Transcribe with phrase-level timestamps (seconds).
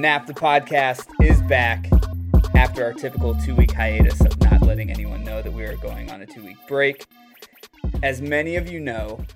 [0.00, 1.90] Nap the podcast is back
[2.54, 6.10] after our typical two week hiatus of not letting anyone know that we are going
[6.10, 7.04] on a two week break.
[8.02, 9.26] As many of you know,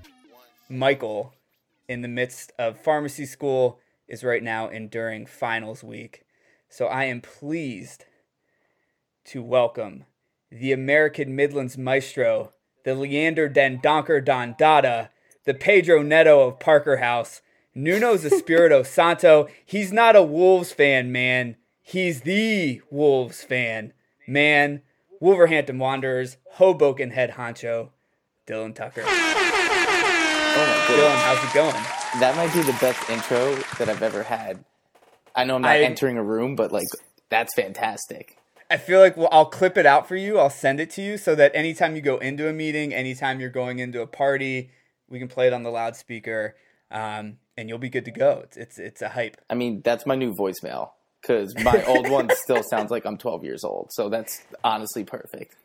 [0.71, 1.35] Michael,
[1.87, 6.25] in the midst of pharmacy school, is right now enduring finals week.
[6.71, 8.07] So I am pleased
[9.27, 10.07] to welcome
[10.51, 12.55] the American Midlands maestro,
[12.87, 15.11] the Leander Dendoncker Don Dada,
[15.45, 17.43] the Pedro Neto of Parker House,
[17.75, 19.49] Nuno's Espirito Santo.
[19.65, 21.57] He's not a Wolves fan, man.
[21.83, 23.93] He's the Wolves fan,
[24.27, 24.83] man.
[25.21, 27.91] Wolverhampton Wanderers, Hoboken head honcho,
[28.47, 29.03] Dylan Tucker.
[29.07, 32.21] Oh my Dylan, how's it going?
[32.21, 34.65] That might be the best intro that I've ever had.
[35.35, 36.87] I know I'm not I- entering a room, but like
[37.29, 38.39] that's fantastic.
[38.71, 40.39] I feel like well, I'll clip it out for you.
[40.39, 43.51] I'll send it to you so that anytime you go into a meeting, anytime you're
[43.51, 44.71] going into a party,
[45.09, 46.57] we can play it on the loudspeaker,
[46.91, 48.41] um, and you'll be good to go.
[48.45, 49.37] It's it's it's a hype.
[49.49, 53.45] I mean, that's my new voicemail because my old one still sounds like I'm 12
[53.45, 53.93] years old.
[53.93, 55.57] So that's honestly perfect.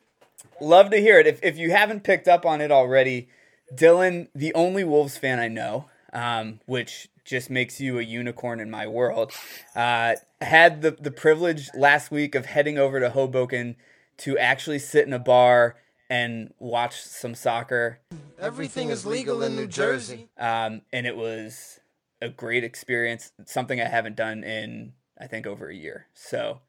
[0.62, 1.28] Love to hear it.
[1.28, 3.30] If if you haven't picked up on it already,
[3.74, 8.72] Dylan, the only Wolves fan I know, um, which just makes you a unicorn in
[8.72, 9.32] my world,
[9.76, 13.76] uh, had the the privilege last week of heading over to Hoboken
[14.18, 15.76] to actually sit in a bar
[16.10, 18.00] and watch some soccer.
[18.40, 20.30] Everything is legal in New Jersey.
[20.38, 21.79] um, and it was
[22.22, 23.32] a great experience.
[23.40, 26.08] It's something I haven't done in I think over a year.
[26.14, 26.60] So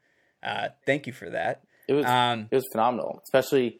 [0.42, 1.62] uh, thank you for that.
[1.88, 3.78] It was Um, it was phenomenal, especially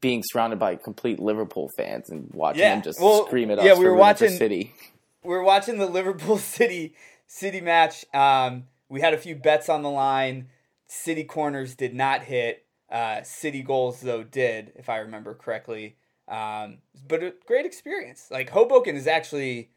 [0.00, 3.64] being surrounded by complete Liverpool fans and watching Yeah, them just well, scream at us.
[3.64, 4.74] yeah, we were watching- City.
[5.22, 6.94] we were watching the Liverpool City
[7.26, 8.04] City match.
[8.14, 10.48] Um, we had a few bets on the line.
[10.86, 12.64] City corners did not hit.
[12.90, 15.96] Uh, City goals though did, if I remember correctly.
[16.28, 16.78] Um,
[17.08, 18.28] but a great experience.
[18.30, 19.70] Like Hoboken is actually,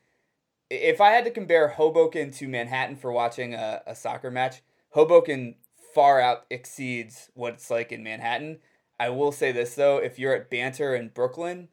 [0.69, 5.55] if I had to compare Hoboken to Manhattan for watching a, a soccer match, Hoboken
[5.93, 8.59] far out exceeds what it's like in Manhattan.
[8.99, 11.69] I will say this though, if you're at Banter in Brooklyn,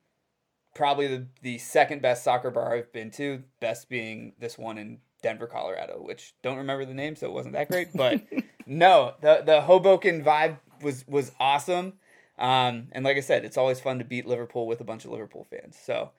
[0.75, 4.99] probably the, the second best soccer bar I've been to, best being this one in
[5.23, 7.89] Denver, Colorado, which don't remember the name, so it wasn't that great.
[7.95, 8.23] But
[8.67, 11.95] no, the the Hoboken vibe was was awesome.
[12.39, 15.11] Um, and like I said, it's always fun to beat Liverpool with a bunch of
[15.11, 15.77] Liverpool fans.
[15.83, 16.11] So,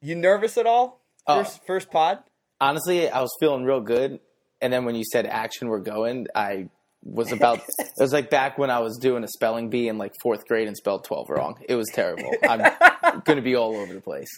[0.00, 1.02] you nervous at all?
[1.26, 1.42] Oh.
[1.42, 2.18] First first pod.
[2.60, 4.20] Honestly, I was feeling real good,
[4.60, 6.26] and then when you said action, we're going.
[6.34, 6.68] I
[7.02, 7.58] was about.
[7.78, 10.68] it was like back when I was doing a spelling bee in like fourth grade
[10.68, 11.54] and spelled 12 wrong.
[11.68, 12.30] It was terrible.
[12.48, 14.30] I'm going to be all over the place.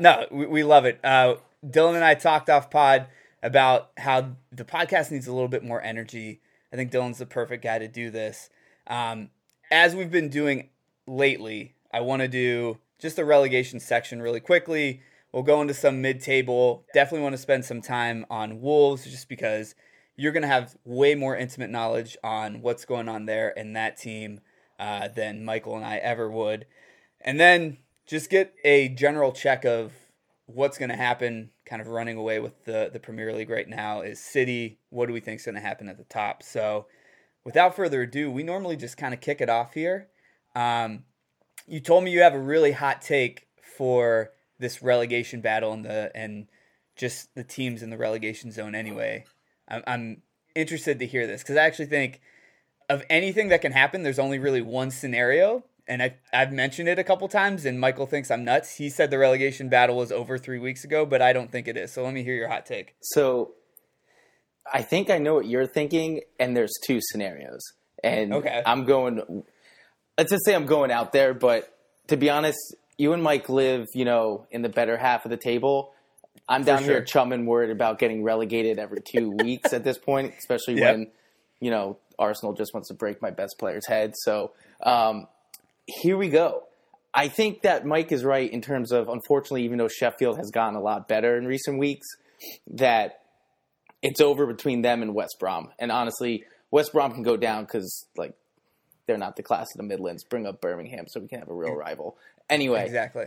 [0.00, 1.00] No, we, we love it.
[1.04, 3.06] Uh, Dylan and I talked off pod
[3.42, 6.40] about how the podcast needs a little bit more energy.
[6.72, 8.50] I think Dylan's the perfect guy to do this.
[8.86, 9.30] Um,
[9.70, 10.70] as we've been doing
[11.06, 15.02] lately, I want to do just a relegation section really quickly.
[15.32, 16.84] We'll go into some mid table.
[16.94, 19.74] Definitely want to spend some time on Wolves just because
[20.16, 23.96] you're going to have way more intimate knowledge on what's going on there in that
[23.96, 24.40] team
[24.78, 26.66] uh, than Michael and I ever would.
[27.20, 29.92] And then just get a general check of
[30.46, 34.00] what's going to happen kind of running away with the, the Premier League right now
[34.00, 34.78] is City.
[34.88, 36.42] What do we think is going to happen at the top?
[36.42, 36.86] So
[37.44, 40.08] without further ado, we normally just kind of kick it off here.
[40.56, 41.04] Um,
[41.66, 43.46] you told me you have a really hot take
[43.76, 46.46] for this relegation battle and the and
[46.96, 49.24] just the teams in the relegation zone anyway.
[49.68, 50.22] I'm, I'm
[50.54, 52.20] interested to hear this because I actually think
[52.88, 55.64] of anything that can happen, there's only really one scenario.
[55.86, 58.76] And I, I've mentioned it a couple times, and Michael thinks I'm nuts.
[58.76, 61.78] He said the relegation battle was over three weeks ago, but I don't think it
[61.78, 61.92] is.
[61.94, 62.94] So let me hear your hot take.
[63.00, 63.54] So
[64.70, 67.62] I think I know what you're thinking, and there's two scenarios.
[68.04, 68.62] And Okay.
[68.66, 69.44] I'm going,
[70.18, 71.74] let's just say I'm going out there, but
[72.08, 72.58] to be honest,
[72.98, 75.94] you and Mike live, you know, in the better half of the table.
[76.48, 76.88] I'm down sure.
[76.88, 80.94] here chumming worried about getting relegated every two weeks at this point, especially Yep.
[80.94, 81.10] when,
[81.60, 84.14] you know, Arsenal just wants to break my best player's head.
[84.16, 84.52] So
[84.82, 85.28] um,
[85.86, 86.64] here we go.
[87.14, 90.76] I think that Mike is right in terms of, unfortunately, even though Sheffield has gotten
[90.76, 92.06] a lot better in recent weeks,
[92.72, 93.20] that
[94.02, 95.70] it's over between them and West Brom.
[95.78, 98.34] And honestly, West Brom can go down because like
[99.06, 100.24] they're not the class of the Midlands.
[100.24, 102.16] Bring up Birmingham so we can have a real rival.
[102.50, 103.26] Anyway, Exactly.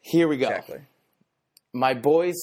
[0.00, 0.48] here we go.
[0.48, 0.80] Exactly.
[1.72, 2.34] My boys,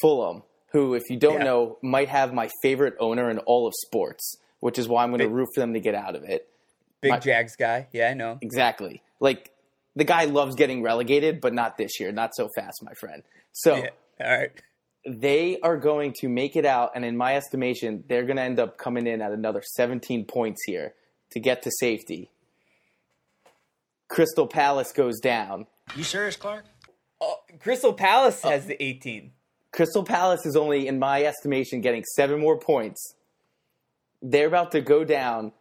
[0.00, 0.42] Fulham,
[0.72, 1.44] who, if you don't Yeah.
[1.44, 5.20] know, might have my favorite owner in all of sports, which is why I'm going
[5.20, 6.48] to root for them to get out of it.
[7.00, 7.86] Big My- Jags guy.
[7.92, 8.38] Yeah, I know.
[8.42, 9.02] Exactly.
[9.20, 9.52] Like
[9.96, 12.12] the guy loves getting relegated, but not this year.
[12.12, 13.22] Not so fast, my friend.
[13.52, 13.90] So Yeah.
[14.20, 14.50] All right.
[15.06, 18.58] they are going to make it out, and in my estimation, they're going to end
[18.60, 20.94] up coming in at another 17 points here
[21.30, 22.30] to get to safety.
[24.08, 25.66] Crystal Palace goes down.
[25.96, 26.64] You serious, Clark?
[27.20, 29.32] Oh, Crystal Palace uh, has the 18.
[29.72, 33.14] Crystal Palace is only, in my estimation, getting seven more points.
[34.22, 35.52] They're about to go down,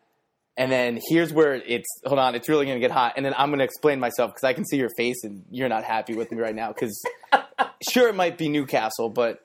[0.55, 3.13] and then here's where it's hold on, it's really going to get hot.
[3.15, 5.69] And then I'm going to explain myself because I can see your face and you're
[5.69, 6.69] not happy with me right now.
[6.69, 6.99] Because
[7.91, 9.41] sure, it might be Newcastle, but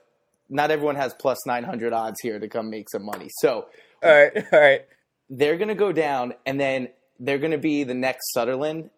[0.48, 3.28] not everyone has plus 900 odds here to come make some money.
[3.40, 3.66] So
[4.02, 4.86] All right, all right.
[5.28, 6.88] they're going to go down, and then
[7.22, 8.90] they're going to be the next Sunderland,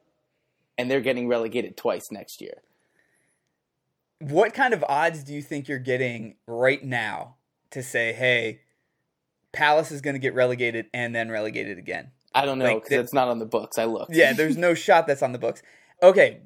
[0.78, 2.62] and they're getting relegated twice next year.
[4.18, 7.36] What kind of odds do you think you're getting right now
[7.70, 8.60] to say, hey,
[9.52, 12.12] Palace is going to get relegated and then relegated again?
[12.34, 13.78] I don't know because the- it's not on the books.
[13.78, 14.14] I looked.
[14.14, 15.62] Yeah, there's no shot that's on the books.
[16.02, 16.40] Okay,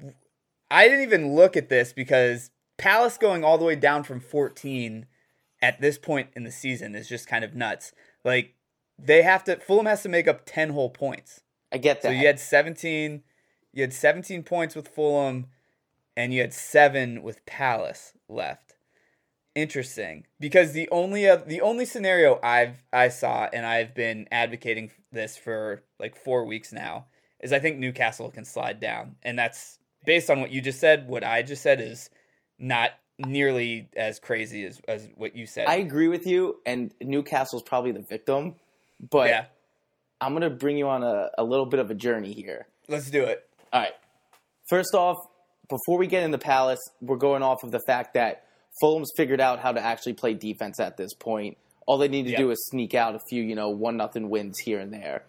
[0.69, 5.05] I didn't even look at this because Palace going all the way down from 14
[5.61, 7.93] at this point in the season is just kind of nuts.
[8.25, 8.53] Like
[8.97, 11.41] they have to Fulham has to make up 10 whole points.
[11.71, 12.09] I get that.
[12.09, 13.23] So you had 17
[13.71, 15.47] you had 17 points with Fulham
[16.17, 18.73] and you had 7 with Palace left.
[19.55, 24.91] Interesting because the only oth- the only scenario I've I saw and I've been advocating
[25.11, 27.07] this for like 4 weeks now
[27.41, 31.07] is I think Newcastle can slide down and that's based on what you just said
[31.07, 32.09] what I just said is
[32.57, 35.67] not nearly as crazy as as what you said.
[35.67, 38.55] I agree with you, and Newcastle's probably the victim.
[39.09, 39.45] But yeah.
[40.21, 42.67] I'm going to bring you on a, a little bit of a journey here.
[42.87, 43.47] Let's do it.
[43.71, 43.93] All right.
[44.69, 45.17] First off,
[45.69, 48.43] before we get in the Palace, we're going off of the fact that
[48.81, 51.57] Fulham's figured out how to actually play defense at this point.
[51.85, 52.39] All they need to Yep.
[52.39, 55.23] do is sneak out a few, you know, one nothing wins here and there.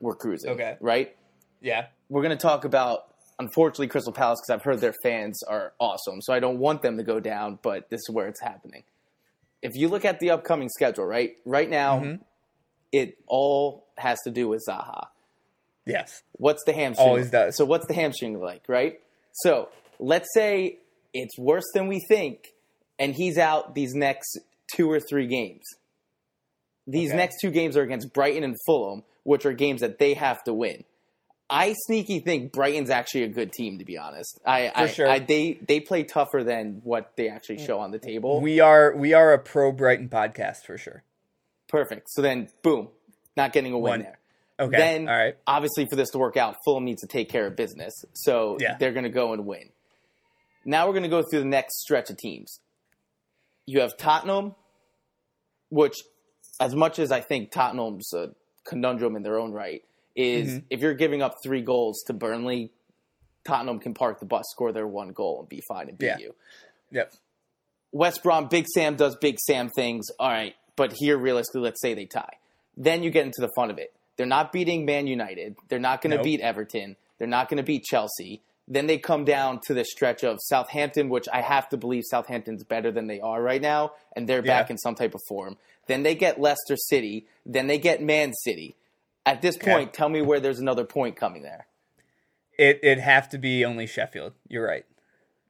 [0.00, 0.50] We're cruising.
[0.50, 0.76] Okay.
[0.80, 1.16] Right?
[1.60, 1.86] Yeah.
[2.08, 3.06] We're going to talk about,
[3.38, 6.20] unfortunately, Crystal Palace because I've heard their fans are awesome.
[6.20, 8.84] So I don't want them to go down, but this is where it's happening.
[9.62, 11.36] If you look at the upcoming schedule, right?
[11.44, 12.22] Right now, Mm-hmm.
[12.96, 15.08] It all has to do with Zaha.
[15.84, 16.22] Yes.
[16.32, 17.08] What's the hamstring?
[17.08, 17.56] Always does.
[17.56, 19.00] So what's the hamstring like, right?
[19.32, 20.78] So let's say
[21.14, 22.48] it's worse than we think,
[22.98, 24.38] and he's out these next
[24.74, 25.64] two or three games.
[26.86, 27.16] These Okay.
[27.16, 30.54] next two games are against Brighton and Fulham, which are games that they have to
[30.54, 30.84] win.
[31.48, 34.40] I sneaky think Brighton's actually a good team, to be honest.
[34.44, 35.08] I, I, sure.
[35.08, 37.66] I they they play tougher than what they actually mm.
[37.66, 38.40] show on the table.
[38.40, 41.04] We are we are a pro Brighton podcast for sure.
[41.68, 42.08] Perfect.
[42.10, 42.88] So then, boom,
[43.36, 44.00] not getting a win One.
[44.00, 44.18] there.
[44.58, 44.76] Okay.
[44.76, 45.36] Then, all right.
[45.46, 47.92] obviously, for this to work out, Fulham needs to take care of business.
[48.14, 48.76] So Yeah.
[48.78, 49.70] they're going to go and win.
[50.64, 52.60] Now we're going to go through the next stretch of teams.
[53.66, 54.54] You have Tottenham,
[55.70, 55.94] which,
[56.60, 58.30] as much as I think Tottenham's a
[58.64, 59.82] conundrum in their own right,
[60.14, 60.58] is Mm-hmm.
[60.70, 62.70] if you're giving up three goals to Burnley,
[63.46, 66.18] Tottenham can park the bus, score their one goal, and be fine and beat Yeah.
[66.18, 66.34] you.
[66.92, 67.12] Yep.
[67.92, 70.06] West Brom, Big Sam does Big Sam things.
[70.18, 72.34] All right, but here, realistically, let's say they tie.
[72.76, 73.92] Then you get into the fun of it.
[74.16, 75.56] They're not beating Man United.
[75.68, 76.24] They're not going to Nope.
[76.24, 76.96] beat Everton.
[77.18, 78.42] They're not going to beat Chelsea.
[78.68, 82.64] Then they come down to the stretch of Southampton, which I have to believe Southampton's
[82.64, 85.56] better than they are right now, and they're back in some type of form.
[85.86, 87.26] Then they get Leicester City.
[87.44, 88.74] Then they get Man City.
[89.24, 89.70] At this Okay.
[89.72, 91.66] point, tell me where there's another point coming there.
[92.58, 94.32] It it'd have to be only Sheffield.
[94.48, 94.84] You're right.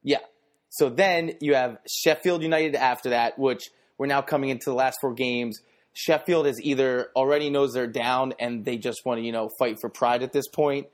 [0.03, 0.19] Yeah.
[0.69, 4.99] So then you have Sheffield United after that, which we're now coming into the last
[5.01, 5.61] four games.
[5.93, 9.79] Sheffield is either already knows they're down and they just want to, you know, fight
[9.81, 10.87] for pride at this point.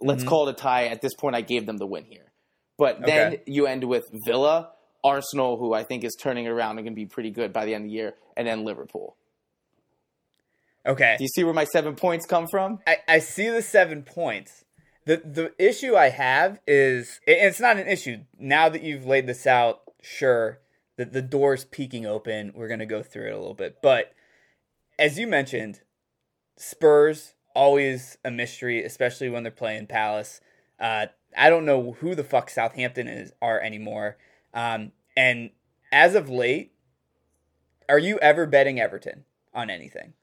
[0.00, 0.28] Let's mm-hmm.
[0.28, 0.86] call it a tie.
[0.86, 2.32] At this point, I gave them the win here.
[2.78, 3.42] But then Okay.
[3.46, 4.70] you end with Villa,
[5.04, 7.74] Arsenal, who I think is turning around and going to be pretty good by the
[7.74, 9.16] end of the year, and then Liverpool.
[10.86, 11.16] Okay.
[11.18, 12.78] Do you see where my seven points come from?
[12.86, 14.64] I, I see the seven points.
[15.04, 18.18] The the issue I have is it's not an issue.
[18.38, 20.60] Now that you've laid this out, sure,
[20.96, 22.52] that the door's peeking open.
[22.54, 23.78] We're gonna go through it a little bit.
[23.82, 24.12] But
[24.98, 25.80] as you mentioned,
[26.56, 30.40] Spurs always a mystery, especially when they're playing Palace.
[30.78, 34.16] Uh, I don't know who the fuck Southampton is are anymore.
[34.54, 35.50] Um, and
[35.92, 36.72] as of late,
[37.88, 39.24] are you ever betting Everton
[39.54, 40.14] on anything?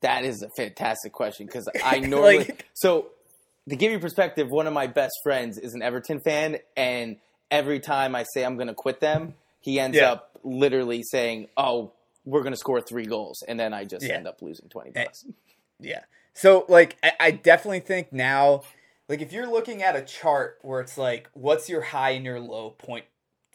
[0.00, 3.10] That is a fantastic question because I normally Like- so
[3.68, 7.16] to give you perspective, one of my best friends is an Everton fan, and
[7.50, 9.34] every time I say I'm going to quit them,
[9.68, 10.12] he ends Yeah.
[10.12, 11.92] up literally saying, "Oh,
[12.24, 14.14] we're going to score three goals," and then I just Yeah.
[14.14, 15.24] end up losing twenty Eh, bucks.
[15.78, 16.04] Yeah.
[16.32, 18.62] So like I, I definitely think now
[19.08, 22.40] like if you're looking at a chart where it's like what's your high and your
[22.40, 23.04] low point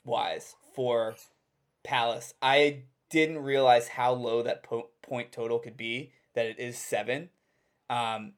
[0.06, 1.16] wise for
[1.84, 6.78] Palace, I didn't realize how low that po- point total could be that it is
[6.78, 7.30] 7.
[7.90, 8.34] Um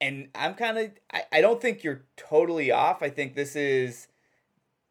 [0.00, 3.02] and I'm kind of I, I don't think you're totally off.
[3.02, 4.08] I think this is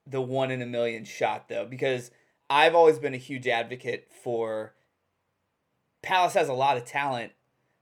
[0.05, 2.11] the one in a million shot though because
[2.49, 4.73] I've always been a huge advocate for
[6.01, 7.31] Palace has a lot of talent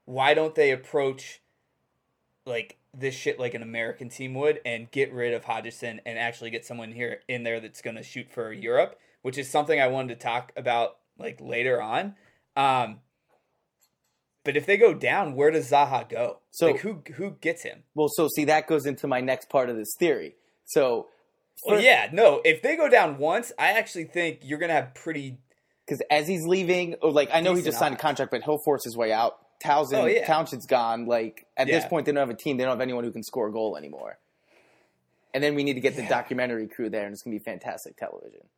[0.04, 1.40] why don't they approach
[2.46, 6.50] like this shit like an American team would and get rid of Hodgson and actually
[6.50, 9.86] get someone here in there that's going to shoot for Europe, which is something I
[9.86, 12.16] wanted to talk about like later on.
[12.56, 13.00] Um,
[14.44, 16.40] but if they go down, where does Zaha go?
[16.50, 17.84] So- like who who gets him?
[17.94, 20.34] Well, so see that goes into my next part of this theory.
[20.64, 21.08] So,
[21.64, 22.40] Well, yeah, no.
[22.44, 25.38] If they go down once, I actually think you're gonna have pretty.
[25.86, 28.58] because as he's leaving, or like I know he just signed a contract, but he'll
[28.58, 29.38] force his way out.
[29.62, 30.26] Townsend, Oh, yeah.
[30.26, 31.06] Townsend's gone.
[31.06, 32.56] Like at this point, they don't have a team.
[32.56, 34.18] They don't have anyone who can score a goal anymore.
[35.34, 36.08] And then we need to get the Yeah.
[36.08, 38.48] documentary crew there, and it's gonna be fantastic television.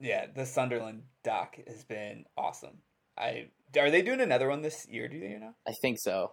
[0.00, 2.78] Yeah, the Sunderland doc has been awesome.
[3.18, 5.08] I are they doing another one this year?
[5.08, 5.54] Do you know?
[5.66, 6.32] I think so.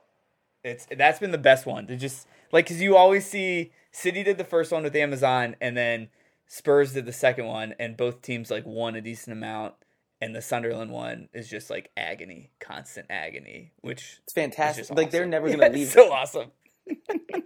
[0.63, 1.87] It's that's been the best one.
[1.87, 5.75] To just like because you always see City did the first one with Amazon, and
[5.77, 6.09] then
[6.47, 9.75] Spurs did the second one, and both teams like won a decent amount.
[10.21, 14.81] And the Sunderland one is just like agony, constant agony, which It's is fantastic.
[14.87, 15.87] just Like they're never gonna it's leave.
[15.87, 16.51] So awesome.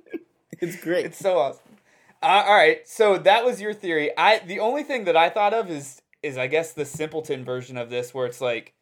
[0.59, 1.05] It's great.
[1.07, 1.61] It's so awesome.
[2.21, 4.11] Uh, all right, so that was your theory.
[4.17, 7.77] I the only thing that I thought of is is I guess the simpleton version
[7.77, 8.73] of this, where it's like,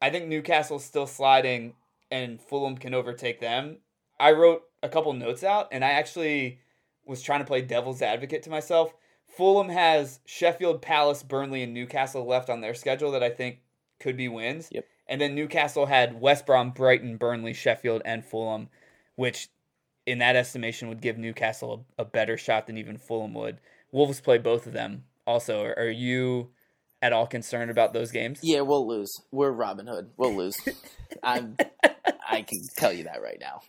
[0.00, 1.74] I think Newcastle's still sliding
[2.10, 3.78] and Fulham can overtake them.
[4.18, 6.60] I wrote a couple notes out, and I actually
[7.06, 8.94] was trying to play devil's advocate to myself.
[9.26, 13.60] Fulham has Sheffield, Palace, Burnley, and Newcastle left on their schedule that I think
[13.98, 14.68] could be wins.
[14.72, 14.86] Yep.
[15.06, 18.68] And then Newcastle had West Brom, Brighton, Burnley, Sheffield, and Fulham,
[19.16, 19.48] which
[20.06, 23.58] in that estimation would give Newcastle a, a better shot than even Fulham would.
[23.92, 25.04] Wolves play both of them.
[25.26, 26.50] Also, are, are you
[27.02, 28.40] at all concerned about those games?
[28.42, 29.20] Yeah, we'll lose.
[29.30, 30.10] We're Robin Hood.
[30.16, 30.56] We'll lose.
[31.22, 31.56] I'm.
[32.28, 33.62] I can tell you that right now.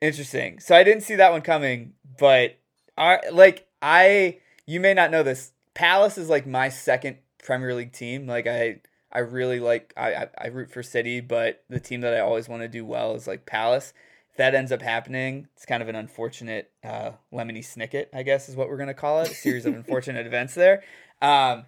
[0.00, 0.60] Interesting.
[0.60, 2.56] So I didn't see that one coming, but
[2.96, 5.52] I like I you may not know this.
[5.74, 8.26] Palace is like my second Premier League team.
[8.26, 8.80] Like I
[9.12, 12.48] I really like I I, I root for City, but the team that I always
[12.48, 13.92] want to do well is like Palace.
[14.30, 18.48] If that ends up happening, it's kind of an unfortunate uh, lemony snicket, I guess
[18.48, 19.30] is what we're gonna call it.
[19.30, 20.84] A series of unfortunate events there.
[21.20, 21.64] Um,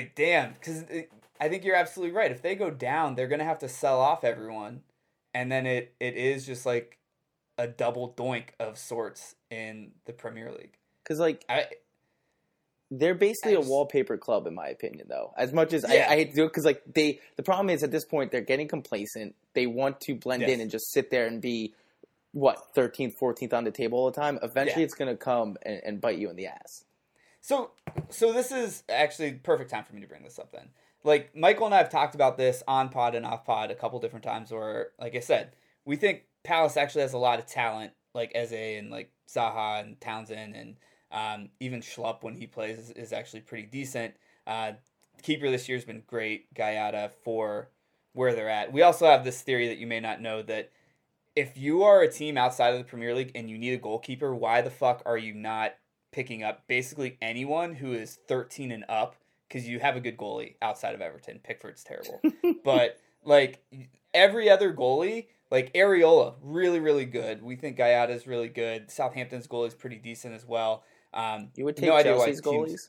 [0.00, 0.84] but damn, because
[1.40, 2.30] I think you're absolutely right.
[2.30, 4.82] If they go down, they're gonna have to sell off everyone,
[5.34, 6.98] and then it it is just like
[7.58, 10.78] a double doink of sorts in the Premier League.
[11.02, 11.66] Because like I
[12.90, 15.06] they're basically I a just- wallpaper club, in my opinion.
[15.08, 16.06] Though, as much as Yeah.
[16.08, 18.30] I, I hate to do it, because like they, the problem is at this point
[18.30, 19.34] they're getting complacent.
[19.54, 20.50] They want to blend Yes.
[20.50, 21.74] in and just sit there and be
[22.32, 24.38] what 13th, 14th on the table all the time.
[24.42, 24.86] Eventually, Yeah.
[24.86, 26.84] it's going to come and, and bite you in the ass.
[27.42, 27.72] So
[28.08, 30.70] so this is actually perfect time for me to bring this up then.
[31.04, 33.98] Like Michael and I have talked about this on pod and off pod a couple
[33.98, 35.52] different times where like I said,
[35.84, 40.00] we think Palace actually has a lot of talent, like Eze and like Zaha and
[40.00, 40.76] Townsend and
[41.10, 44.14] um, even Schlupp when he plays is, is actually pretty decent.
[44.46, 44.72] Uh,
[45.22, 47.70] keeper this year's been great, Guaita for
[48.12, 48.72] where they're at.
[48.72, 50.70] We also have this theory that you may not know that
[51.34, 54.34] if you are a team outside of the Premier League and you need a goalkeeper,
[54.34, 55.74] why the fuck are you not
[56.12, 59.16] picking up basically anyone who is 13 and up?
[59.48, 61.40] Because you have a good goalie outside of Everton.
[61.42, 62.20] Pickford's terrible.
[62.64, 63.62] but like
[64.14, 67.42] every other goalie, like Areola, really, really good.
[67.42, 68.90] We think Guaita's really good.
[68.90, 70.84] Southampton's goalie is pretty decent as well.
[71.12, 72.88] Um, You would take no Chelsea's teams- goalies.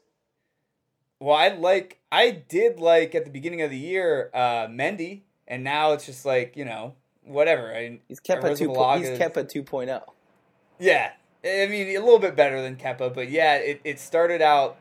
[1.19, 5.63] well, I like I did like at the beginning of the year uh Mendy, and
[5.63, 7.73] now it's just like you know whatever.
[7.75, 8.69] I, He's kept a two.
[8.97, 10.01] He's kept a 2.0.
[10.79, 11.11] Yeah,
[11.45, 14.77] I mean a little bit better than Kepa, but yeah, it, it started out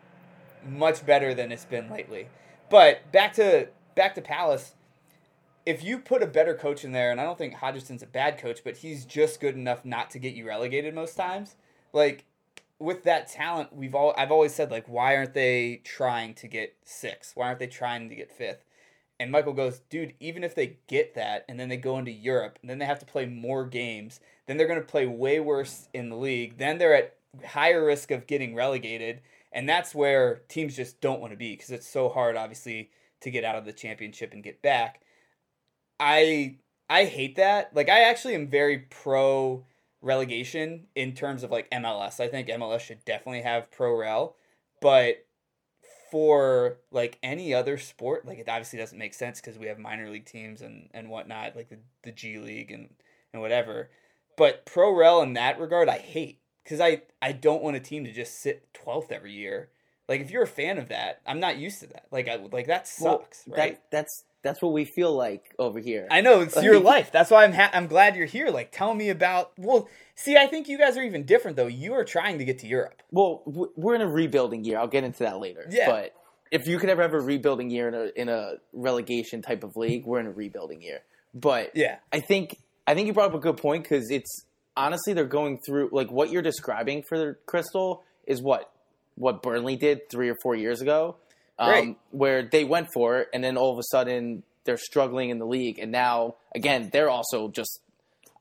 [0.64, 2.28] much better than it's been lately.
[2.70, 4.74] But back to back to Palace.
[5.64, 8.38] If you put a better coach in there, and I don't think Hodgson's a bad
[8.38, 11.54] coach, but he's just good enough not to get you relegated most times.
[11.92, 12.24] Like
[12.78, 16.76] with that talent, we've all I've always said like, why aren't they trying to get
[16.84, 17.36] sixth?
[17.36, 18.64] Why aren't they trying to get fifth?
[19.22, 22.58] And Michael goes, dude, even if they get that and then they go into Europe
[22.60, 25.88] and then they have to play more games, then they're going to play way worse
[25.94, 26.58] in the league.
[26.58, 29.20] Then they're at higher risk of getting relegated.
[29.52, 33.30] And that's where teams just don't want to be because it's so hard, obviously, to
[33.30, 35.02] get out of the championship and get back.
[36.00, 36.56] I
[36.90, 37.76] I hate that.
[37.76, 39.64] Like I actually am very pro
[40.00, 42.18] relegation in terms of like MLS.
[42.18, 44.34] I think MLS should definitely have pro rel,
[44.80, 45.24] but
[46.12, 50.10] for like any other sport, like it obviously doesn't make sense because we have minor
[50.10, 52.90] league teams and and whatnot, like the the G League and
[53.32, 53.88] and whatever.
[54.36, 58.04] But pro rel in that regard, I hate because I I don't want a team
[58.04, 59.70] to just sit twelfth every year.
[60.06, 62.08] Like if you're a fan of that, I'm not used to that.
[62.10, 63.80] Like I like that Well, sucks, right?
[63.90, 66.06] That, that's that's what we feel like over here.
[66.10, 67.10] I know it's your life.
[67.12, 68.48] That's why I'm ha- I'm glad you're here.
[68.48, 69.52] Like, tell me about.
[69.56, 71.68] Well, see, I think you guys are even different though.
[71.68, 73.02] You are trying to get to Europe.
[73.10, 73.42] Well,
[73.76, 74.78] we're in a rebuilding year.
[74.78, 75.66] I'll get into that later.
[75.70, 75.88] Yeah.
[75.88, 76.14] But
[76.50, 79.76] if you could ever have a rebuilding year in a in a relegation type of
[79.76, 81.00] league, we're in a rebuilding year.
[81.34, 81.96] But Yeah.
[82.12, 84.44] I think I think you brought up a good point because it's
[84.76, 88.70] honestly they're going through like what you're describing for Crystal is what
[89.14, 91.16] what Burnley did three or four years ago.
[91.62, 95.38] Um, where they went for it, and then all of a sudden they're struggling in
[95.38, 97.80] the league, and now again they're also just.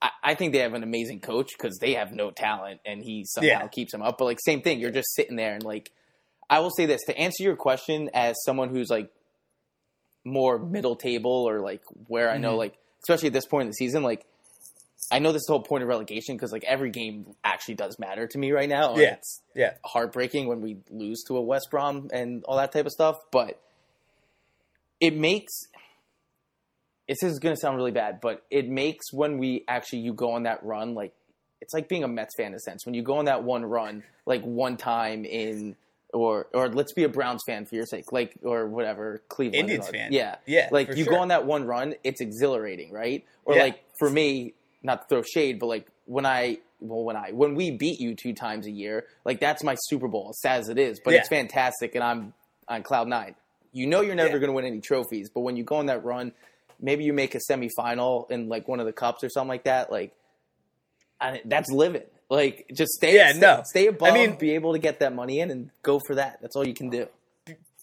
[0.02, 3.24] I, I think they have an amazing coach because they have no talent, and he
[3.26, 3.68] somehow Yeah.
[3.68, 4.18] keeps them up.
[4.18, 5.92] But like same thing, you're just sitting there and like.
[6.50, 9.10] I will say this to answer your question as someone who's like
[10.26, 12.58] more middle table or like where I know Mhm.
[12.58, 14.26] like especially at this point in the season like
[15.12, 18.00] I know this is the whole point of relegation because like every game actually does
[18.00, 18.96] matter to me right now.
[18.98, 19.14] Yeah.
[19.16, 19.74] it's Yeah.
[19.84, 23.60] heartbreaking when we lose to a West Brom and all that type of stuff, but
[25.00, 25.52] it makes
[27.08, 30.32] this is going to sound really bad, but it makes when we actually you go
[30.32, 31.14] on that run like
[31.60, 32.86] it's like being a Mets fan in a sense.
[32.86, 35.76] When you go on that one run like one time in
[36.14, 39.90] or or let's be a Browns fan for your sake, like or whatever Cleveland Indians
[39.90, 40.14] fan.
[40.14, 41.14] yeah, Yeah, Like you sure.
[41.14, 43.26] go on that one run, it's exhilarating, right?
[43.46, 43.64] Or Yeah.
[43.64, 44.54] like for me,
[44.84, 48.16] not to throw shade, but like when I well when I when we beat you
[48.16, 51.14] two times a year, like that's my Super Bowl, as sad as it is, but
[51.14, 51.20] Yeah.
[51.20, 52.34] it's fantastic, and I'm
[52.68, 53.36] on cloud nine.
[53.72, 54.40] You know you're never Yeah.
[54.40, 56.32] going to win any trophies, but when you go on that run,
[56.80, 59.92] maybe you make a semifinal in like one of the cups or something like that.
[59.92, 60.14] Like
[61.20, 62.04] I, that's living.
[62.30, 63.62] Like just stay, Yeah, stay, no.
[63.66, 66.40] stay above, I mean- be able to get that money in, and go for that.
[66.42, 67.08] That's all you can do.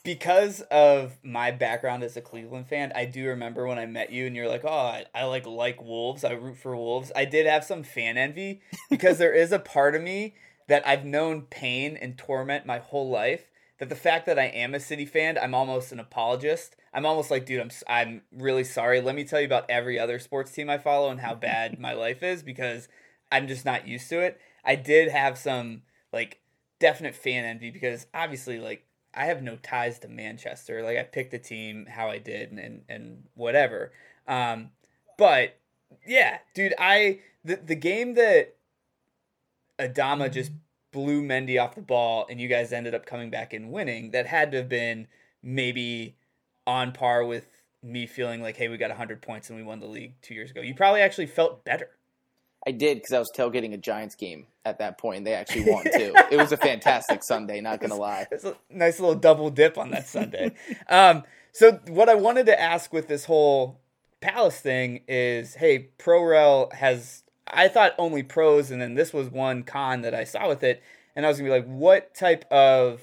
[0.08, 4.26] Because of my background as a Cleveland fan, I do remember when I met you
[4.26, 6.24] and you're like, "Oh, I, I like like Wolves.
[6.24, 9.94] I root for Wolves." I did have some fan envy because there is a part
[9.94, 10.34] of me
[10.66, 13.50] that I've known pain and torment my whole life.
[13.80, 16.74] That the fact that I am a City fan, I'm almost an apologist.
[16.94, 19.02] I'm almost like, dude, I'm I'm really sorry.
[19.02, 21.92] Let me tell you about every other sports team I follow and how bad my
[21.92, 22.88] life is because
[23.30, 24.40] I'm just not used to it.
[24.64, 25.82] I did have some
[26.14, 26.40] like
[26.80, 28.87] definite fan envy because obviously like
[29.18, 30.82] I have no ties to Manchester.
[30.82, 33.92] Like I picked the team how I did and and, and whatever.
[34.28, 34.70] Um,
[35.18, 35.56] but
[36.06, 38.54] yeah, dude, I the the game that
[39.78, 40.52] Adama just
[40.92, 44.12] blew Mendy off the ball and you guys ended up coming back and winning.
[44.12, 45.08] That had to have been
[45.42, 46.16] maybe
[46.66, 47.46] on par with
[47.82, 50.50] me feeling like, hey, we got 100 points and we won the league two years
[50.50, 50.60] ago.
[50.60, 51.90] You probably actually felt better.
[52.66, 55.24] I did because I was tailgating a Giants game at that point.
[55.24, 56.12] They actually won too.
[56.30, 57.60] it was a fantastic Sunday.
[57.60, 58.26] Not gonna lie.
[58.30, 60.52] It's a nice little double dip on that Sunday.
[60.88, 63.80] um, so what I wanted to ask with this whole
[64.20, 69.62] Palace thing is, hey, ProRel has I thought only pros, and then this was one
[69.62, 70.82] con that I saw with it,
[71.16, 73.00] and I was gonna be like, what type of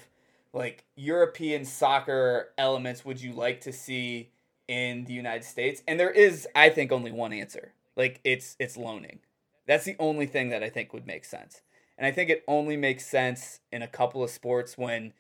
[0.54, 4.30] like European soccer elements would you like to see
[4.68, 5.82] in the United States?
[5.88, 7.74] And there is, I think, only one answer.
[7.96, 9.20] Like it's it's loaning.
[9.68, 11.62] That's the only thing that I think would make sense.
[11.98, 15.14] And I think it only makes sense in a couple of sports when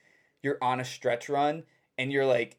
[0.43, 1.63] you're on a stretch run
[1.97, 2.58] and you're like,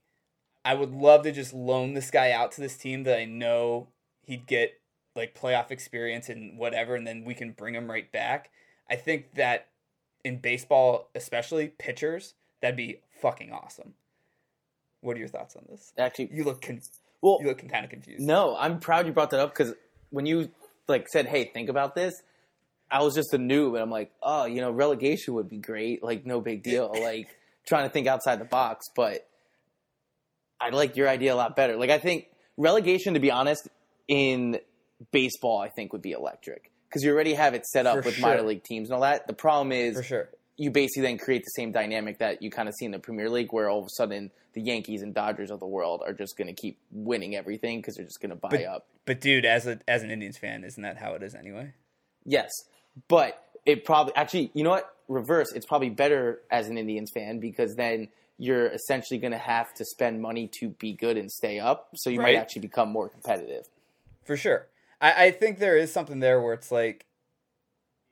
[0.65, 3.89] I would love to just loan this guy out to this team that I know
[4.23, 4.81] he'd get
[5.15, 8.51] like playoff experience and whatever, and then we can bring him right back.
[8.91, 9.69] I think that
[10.25, 13.95] in baseball, especially pitchers, that'd be fucking awesome.
[15.03, 15.93] What are your thoughts on this?
[15.97, 16.81] Actually, You look con-
[17.23, 18.23] well, you look kind of confused.
[18.27, 19.75] no, I'm proud you brought that up because
[20.11, 20.51] when you
[20.89, 22.15] like said, "Hey, think about this,"
[22.91, 26.03] I was just a noob, and I'm like, "Oh, you know, relegation would be great.
[26.03, 26.93] Like, no big deal.
[27.01, 27.29] like,
[27.67, 29.29] trying to think outside the box." But
[30.61, 31.77] I like your idea a lot better.
[31.77, 33.69] Like, I think relegation, to be honest,
[34.09, 34.59] in
[35.13, 38.15] baseball, I think would be electric because you already have it set up For with
[38.15, 38.29] sure.
[38.29, 39.27] minor league teams and all that.
[39.27, 40.29] The problem is for sure.
[40.57, 43.29] You basically then create the same dynamic that you kind of see in the Premier
[43.29, 46.37] League, where all of a sudden the Yankees and Dodgers of the world are just
[46.37, 48.87] going to keep winning everything because they're just going to buy But- up.
[49.05, 51.75] But dude, as a as an Indians fan, isn't that how it is anyway?
[52.25, 52.51] Yes,
[53.09, 54.93] but it probably actually, you know what?
[55.09, 55.53] Reverse.
[55.53, 59.85] It's probably better as an Indians fan because then you're essentially going to have to
[59.85, 62.35] spend money to be good and stay up, so you Right.
[62.35, 63.65] might actually become more competitive.
[64.25, 64.67] For sure.
[65.01, 67.07] I, I think there is something there where it's like,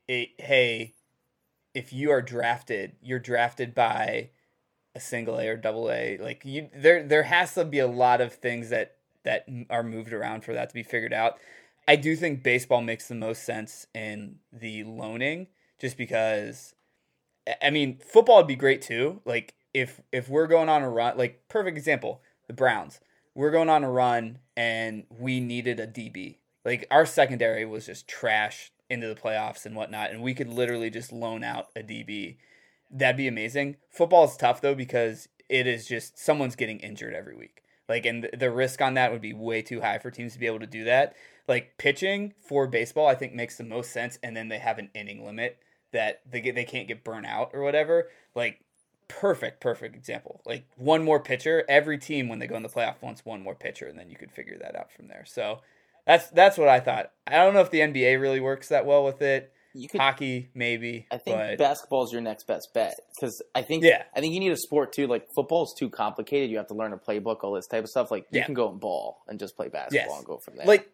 [0.08, 0.93] it, hey,
[1.74, 4.30] if you are drafted, you're drafted by
[4.94, 6.18] a single A or double A.
[6.18, 10.12] Like you, there, there has to be a lot of things that that are moved
[10.12, 11.38] around for that to be figured out.
[11.88, 15.48] I do think baseball makes the most sense in the loaning,
[15.80, 16.74] just because.
[17.60, 19.20] I- mean, football would be great too.
[19.24, 23.00] Like if if we're going on a run, like perfect example, the Browns.
[23.34, 26.36] We're going on a run and we needed a DB.
[26.64, 30.90] Like our secondary was just trash into the playoffs and whatnot, and we could literally
[30.90, 32.36] just loan out a DB.
[32.90, 33.76] That'd be amazing.
[33.90, 37.62] Football is tough though because it is just someone's getting injured every week.
[37.88, 40.46] Like, and the risk on that would be way too high for teams to be
[40.46, 41.14] able to do that.
[41.46, 44.90] Like pitching for baseball, I think makes the most sense, and then they have an
[44.94, 45.58] inning limit
[45.92, 48.08] that they get they can't get burnt out or whatever.
[48.34, 48.60] Like
[49.08, 50.40] perfect, perfect example.
[50.46, 53.54] Like one more pitcher, every team when they go in the playoff wants one more
[53.54, 55.24] pitcher, and then you could figure that out from there.
[55.26, 55.60] So
[56.06, 57.10] that's that's what I thought.
[57.26, 59.50] I don't know if the NBA really works that well with it.
[59.76, 60.00] You could.
[60.00, 61.06] Hockey, maybe.
[61.10, 64.04] I think but basketball is your next best bet because I think Yeah.
[64.14, 65.08] I think you need a sport too.
[65.08, 66.48] Like football is too complicated.
[66.50, 68.10] You have to learn a playbook, all this type of stuff.
[68.12, 68.44] Like you Yeah.
[68.44, 70.16] can go and ball and just play basketball Yes.
[70.18, 70.66] and go from there.
[70.66, 70.90] like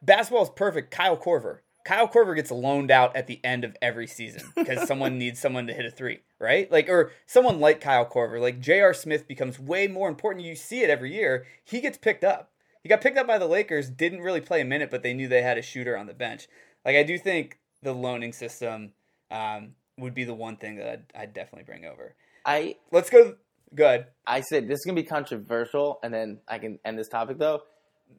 [0.00, 0.90] basketball is perfect.
[0.92, 1.58] Kyle Korver.
[1.84, 5.66] Kyle Korver gets loaned out at the end of every season because someone needs someone
[5.66, 6.70] to hit a three, right?
[6.70, 8.94] Like, or someone like Kyle Korver, like J.R.
[8.94, 10.44] Smith becomes way more important.
[10.44, 11.44] You see it every year.
[11.64, 12.51] He gets picked up.
[12.82, 15.28] He got picked up by the Lakers, didn't really play a minute, but they knew
[15.28, 16.48] they had a shooter on the bench.
[16.84, 18.92] Like, I do think the loaning system
[19.30, 22.14] um, would be the one thing that I'd, I'd definitely bring over.
[22.44, 23.36] I Let's go.
[23.74, 24.06] Good.
[24.26, 27.62] I said this is gonna be controversial, and then I can end this topic though.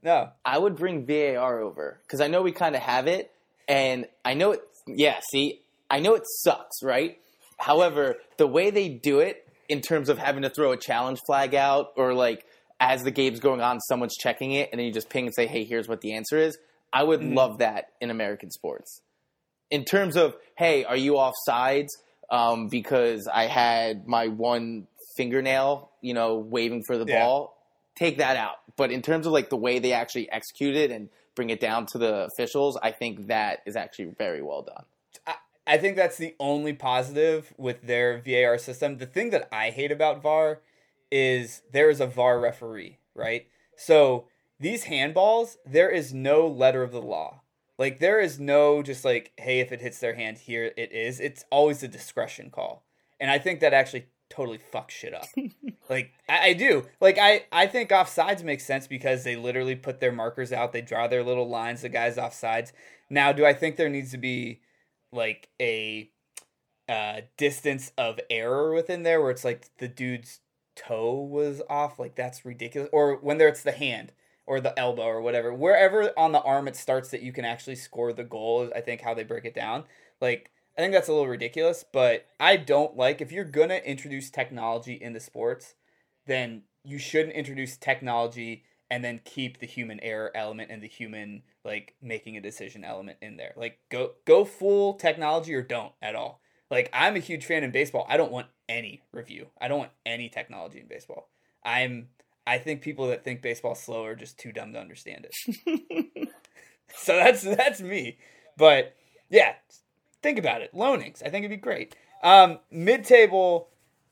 [0.02, 0.30] No.
[0.44, 3.32] I would bring VAR over because I know we kind of have it,
[3.68, 4.62] and I know it.
[4.88, 7.20] Yeah, see, I know it sucks, right?
[7.60, 11.54] However, the way they do it in terms of having to throw a challenge flag
[11.54, 12.46] out, or like
[12.84, 15.48] as the game's going on, someone's checking it, and then you just ping and say,
[15.48, 16.58] "Hey, here's what the answer is."
[16.92, 19.02] I would love that in American sports.
[19.72, 21.92] In terms of, hey, are you off sides?
[22.30, 27.24] Um, because I had my one fingernail, you know, waving for the Yeah.
[27.24, 27.56] ball
[27.96, 28.58] take that out.
[28.76, 31.86] But in terms of like the way they actually execute it and bring it down
[31.88, 34.86] to the officials, I think that is actually very well done.
[35.28, 38.98] I, I think that's the only positive with their VAR system.
[38.98, 40.60] The thing that I hate about VAR
[41.14, 43.46] is there is a VAR referee, right?
[43.78, 44.26] So
[44.60, 47.42] these handballs, there is no letter of the law.
[47.78, 51.20] Like there is no just like, hey, if it hits their hand here, it is.
[51.20, 52.84] It's always a discretion call,
[53.20, 55.26] and I think that actually totally fucks shit up.
[55.90, 56.86] like I, I do.
[57.00, 60.74] Like I, I think offsides makes sense because they literally put their markers out.
[60.74, 61.84] They draw their little lines.
[61.84, 62.72] The guys offsides.
[63.10, 64.62] Now, do I think there needs to be
[65.12, 66.10] like a
[66.90, 70.40] uh, distance of error within there where it's like the dude's
[70.76, 72.00] toe was off?
[72.00, 72.90] Like that's ridiculous.
[72.92, 74.12] Or whether it's the hand
[74.46, 77.76] or the elbow or whatever, wherever on the arm it starts that you can actually
[77.76, 78.70] score the goal.
[78.76, 79.86] I think how they break it down.
[80.22, 84.30] Like I think that's a little ridiculous, but I don't like if you're gonna introduce
[84.30, 85.76] technology into sports,
[86.26, 91.44] then you shouldn't introduce technology and then keep the human error element and the human
[91.66, 93.54] like making a decision element in there.
[93.56, 96.42] Like go go full technology or don't at all.
[96.70, 98.06] Like I'm a huge fan in baseball.
[98.10, 99.48] I don't want any review.
[99.60, 101.30] I don't want any technology in baseball.
[101.64, 102.10] I'm
[102.46, 106.30] I think people that think baseball's slow are just too dumb to understand it.
[106.96, 108.18] so that's that's me.
[108.58, 108.96] But
[109.30, 109.54] yeah,
[110.22, 110.74] think about it.
[110.74, 111.96] Loanings, I think it'd be great.
[112.22, 113.70] Um, Mid table,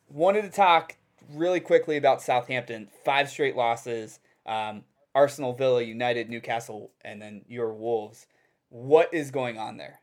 [0.09, 0.97] wanted to talk
[1.33, 2.89] really quickly about Southampton.
[3.05, 4.19] Five straight losses.
[4.45, 4.83] Um,
[5.13, 8.27] Arsenal, Villa, United, Newcastle, and then your Wolves.
[8.69, 10.00] What is going on there?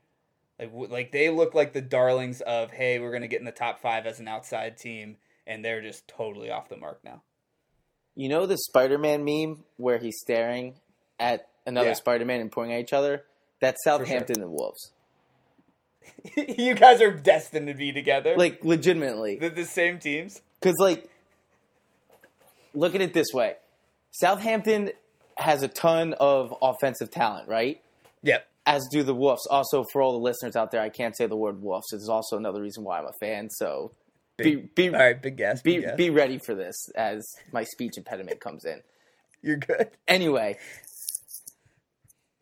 [0.59, 3.53] Like, w- like they look like the darlings of, hey, we're gonna get in the
[3.53, 5.17] top five as an outside team,
[5.47, 7.23] and they're just totally off the mark now.
[8.17, 10.75] You know the Spider-Man meme where he's staring
[11.21, 11.95] at another Yeah.
[11.95, 13.25] Spider-Man and pointing at each other?
[13.61, 14.93] That's Southampton and Wolves.
[16.37, 19.37] you guys are destined to be together, Like legitimately.
[19.37, 20.41] the, the same teams.
[20.61, 21.09] Because, like,
[22.75, 23.57] look at it this way
[24.11, 24.91] Southampton
[25.37, 27.81] has a ton of offensive talent, right?
[28.23, 28.47] Yep.
[28.69, 29.47] As do the Wolves.
[29.51, 31.87] Also, for all the listeners out there, I can't say the word Wolves.
[31.93, 33.49] It's also another reason why I'm a fan.
[33.51, 33.93] So
[34.37, 35.63] be be All right, big guess.
[35.63, 35.97] be, Big guess.
[35.97, 38.81] be ready for this as my speech impediment comes in.
[39.43, 39.89] You're good.
[40.07, 40.59] Anyway,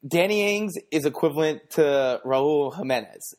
[0.07, 3.35] Danny Ings is equivalent to Raul Jimenez.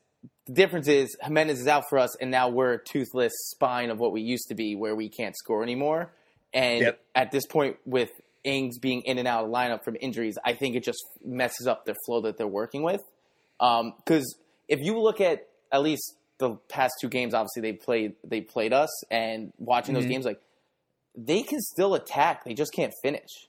[0.47, 3.99] The difference is Jimenez is out for us, and now we're a toothless spine of
[3.99, 6.13] what we used to be, where we can't score anymore.
[6.53, 6.99] And Yep.
[7.15, 8.09] at this point, with
[8.47, 11.85] Ings being in and out of lineup from injuries, I think it just messes up
[11.85, 13.01] their flow that they're working with.
[13.59, 18.15] Um, because if you look at at least the past two games, obviously they played
[18.23, 20.11] they played us, and watching those mm-hmm.
[20.13, 20.41] games, like
[21.15, 23.47] they can still attack, they just can't finish.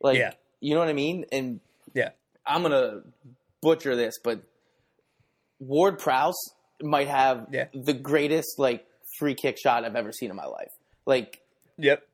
[0.00, 0.32] Like, Yeah.
[0.60, 1.24] you know what I mean?
[1.32, 1.60] And
[1.94, 2.10] Yeah.
[2.44, 3.02] I'm gonna
[3.62, 4.42] butcher this, but
[5.60, 6.52] Ward Prowse
[6.82, 7.68] might have Yeah.
[7.72, 8.86] the greatest like
[9.18, 10.72] free kick shot I've ever seen in my life.
[11.06, 11.40] Like
[11.78, 12.06] Yep.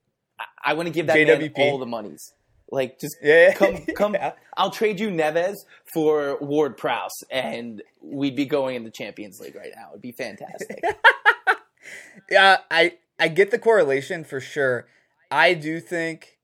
[0.64, 1.57] I want to give that JWP.
[1.59, 2.33] man all the monies.
[2.72, 3.53] Like just Yeah.
[3.55, 4.14] come come.
[4.20, 4.33] Yeah.
[4.57, 5.57] I'll trade you Neves
[5.92, 9.88] for Ward Prowse, and we'd be going in the Champions League right now.
[9.90, 10.83] It'd be fantastic.
[12.31, 14.87] Yeah, I I get the correlation for sure.
[15.31, 16.38] I do think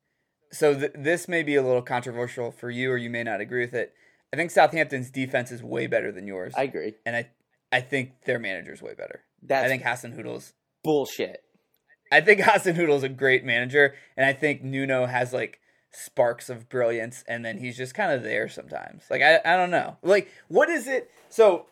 [0.51, 0.75] so.
[0.75, 3.75] Th- this may be a little controversial for you, or you may not agree with
[3.75, 3.93] it.
[4.33, 6.95] I think Southampton's defense is way better than yours, I agree.
[7.05, 7.29] and I
[7.71, 9.21] I think their manager's way better.
[9.43, 10.55] That's I think Hasenhüttl's.
[10.83, 11.43] bullshit.
[12.11, 16.69] I think Hassan is a great manager, and I think Nuno has like sparks of
[16.69, 19.05] brilliance, and then he's just kind of there sometimes.
[19.11, 19.97] Like I, I don't know.
[20.03, 21.11] Like what is it?
[21.29, 21.66] So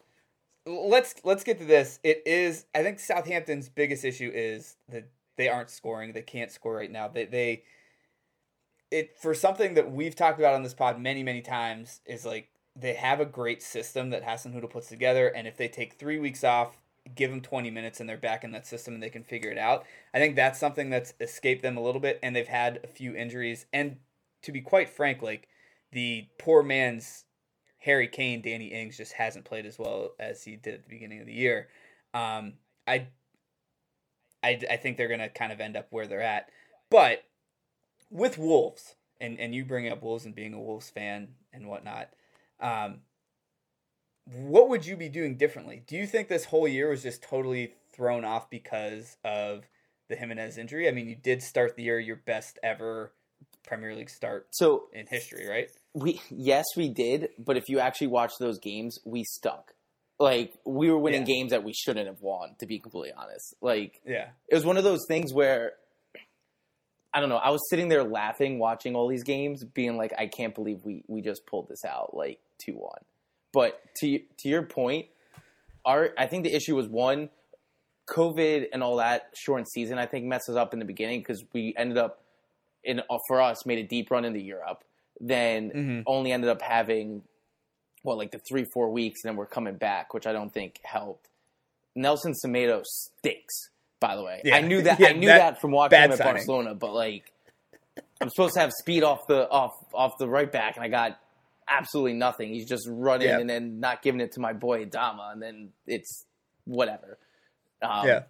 [0.67, 2.01] let's let's get to this.
[2.03, 6.13] It is I think Southampton's biggest issue is that they aren't scoring.
[6.13, 7.09] They can't score right now.
[7.09, 7.63] They they
[8.91, 12.49] it for something that we've talked about on this pod many many times is like
[12.77, 16.43] they have a great system that Hasenhüttl puts together, and if they take three weeks
[16.43, 16.77] off,
[17.15, 19.59] give them 20 minutes, and they're back in that system and they can figure it
[19.59, 19.85] out.
[20.13, 23.15] I think that's something that's escaped them a little bit, and they've had a few
[23.15, 23.67] injuries.
[23.73, 23.99] And
[24.43, 25.49] to be quite frank, like
[25.93, 27.25] the poor man's
[27.79, 31.21] Harry Kane, Danny Ings just hasn't played as well as he did at the beginning
[31.21, 31.69] of the year.
[32.15, 32.55] Um,
[32.87, 33.09] I,
[34.43, 36.49] I, I think they're gonna kind of end up where they're at,
[36.91, 37.25] but
[38.11, 42.11] with Wolves, and and you bring up Wolves and being a Wolves fan and whatnot.
[42.61, 43.01] Um,
[44.27, 45.83] what would you be doing differently?
[45.87, 49.65] Do you think this whole year was just totally thrown off because of
[50.09, 50.89] the Jimenez injury?
[50.89, 53.13] I mean, you did start the year your best ever
[53.67, 55.71] Premier League start So in history, right?
[55.95, 59.73] we yes we did, but if you actually watch those games, we stunk.
[60.19, 61.35] Like we were winning Yeah.
[61.35, 63.55] games that we shouldn't have won, to be completely honest.
[63.61, 64.31] Like Yeah.
[64.49, 65.73] it was one of those things where
[67.13, 67.37] I don't know.
[67.37, 71.05] I was sitting there laughing, watching all these games, being like, I can't believe we
[71.07, 73.03] we just pulled this out like two one.
[73.55, 75.07] But to to your point,
[75.87, 77.31] our I think the issue was one,
[78.11, 79.99] COVID and all that shortened season.
[79.99, 82.21] I think messes up in the beginning because we ended up
[82.83, 84.85] in uh, for us made a deep run into Europe,
[85.21, 86.03] then Mhm.
[86.07, 87.23] only ended up having
[88.03, 90.81] well like the three four weeks, and then we're coming back, which I don't think
[90.83, 91.29] helped.
[91.95, 93.71] Nelson Semedo stinks.
[94.01, 94.57] By the way, Yeah.
[94.57, 94.99] I knew that.
[95.01, 96.35] Yeah, I knew that- that, from watching him at signing.
[96.35, 97.33] Barcelona, but like
[98.21, 101.19] I'm supposed to have speed off the off off the right back, and I got
[101.69, 102.51] absolutely nothing.
[102.53, 103.39] He's just running Yeah.
[103.39, 106.25] and then not giving it to my boy Adama, and then it's
[106.65, 107.19] whatever.
[107.83, 108.23] Um, yeah.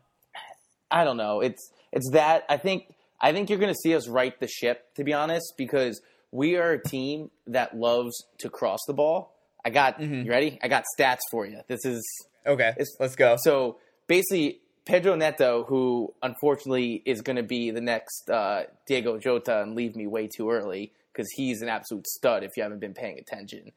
[0.90, 1.40] I don't know.
[1.40, 4.94] It's it's that I think I think you're going to see us right the ship
[4.96, 9.34] to be honest because we are a team that loves to cross the ball.
[9.64, 10.24] I got Mhm.
[10.24, 10.58] you ready?
[10.62, 11.60] I got stats for you.
[11.68, 12.02] This is
[12.46, 12.68] Okay.
[12.70, 13.36] It's- Let's go.
[13.38, 19.62] so basically Pedro Neto, who unfortunately is going to be the next uh, Diego Jota
[19.62, 22.42] and leave me way too early because he's an absolute stud.
[22.42, 23.72] If you haven't been paying attention,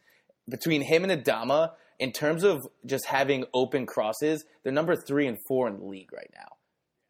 [0.50, 5.38] between him and Adama, in terms of just having open crosses, they're number three and
[5.48, 6.56] four in the league right now.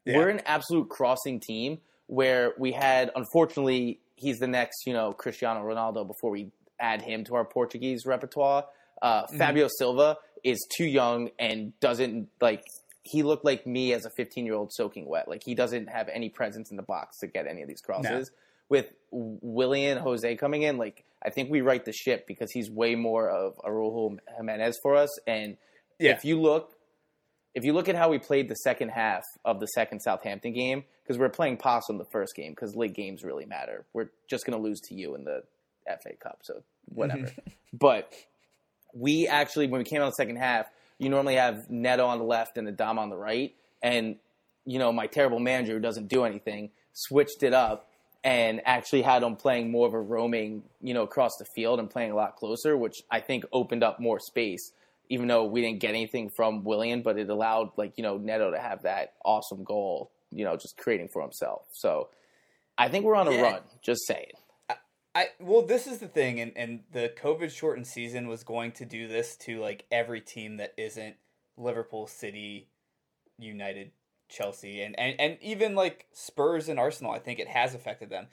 [0.05, 0.17] Yeah.
[0.17, 5.61] We're an absolute crossing team where we had, unfortunately, he's the next, you know, Cristiano
[5.61, 8.65] Ronaldo before we add him to our Portuguese repertoire.
[9.01, 9.37] Uh, Mm-hmm.
[9.37, 12.63] Fabio Silva is too young and doesn't like.
[13.03, 15.27] He looked like me as a 15 year old soaking wet.
[15.27, 18.31] Like he doesn't have any presence in the box to get any of these crosses.
[18.69, 22.95] With Willian Jose coming in, like I think we right the ship because he's way
[22.95, 25.09] more of a Raul Jimenez for us.
[25.25, 25.57] And
[25.99, 26.11] Yeah.
[26.11, 26.73] if you look,
[27.55, 30.83] if you look at how we played the second half of the second Southampton game,
[31.03, 33.85] because we're playing possum the first game, because late games really matter.
[33.93, 35.43] We're just going to lose to you in the
[35.87, 36.61] FA Cup, so
[36.93, 37.31] whatever.
[37.73, 38.13] but
[38.93, 40.67] we actually, when we came out the second half,
[40.99, 44.17] you normally have Neto on the left and Adama on the right, and
[44.65, 47.86] you know my terrible manager who doesn't do anything switched it up
[48.23, 51.89] and actually had them playing more of a roaming, you know, across the field and
[51.89, 54.71] playing a lot closer, which I think opened up more space.
[55.09, 58.51] Even though we didn't get anything from Willian, but it allowed like you know Neto
[58.51, 61.61] to have that awesome goal, you know, just creating for himself.
[61.71, 62.09] So
[62.77, 63.41] I think we're on a Yeah.
[63.41, 63.61] run.
[63.81, 64.31] Just saying.
[65.15, 68.85] I well, this is the thing, and and the COVID shortened season was going to
[68.85, 71.15] do this to like every team that isn't
[71.57, 72.67] Liverpool, City,
[73.39, 73.91] United,
[74.29, 77.11] Chelsea, and and and even like Spurs and Arsenal.
[77.11, 78.27] I think it has affected them.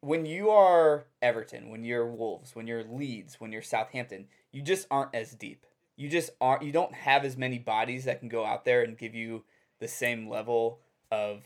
[0.00, 4.86] When you are Everton, when you're Wolves, when you're Leeds, when you're Southampton, you just
[4.90, 5.64] aren't as deep.
[5.96, 6.62] You just aren't.
[6.62, 9.44] You don't have as many bodies that can go out there and give you
[9.78, 11.42] the same level of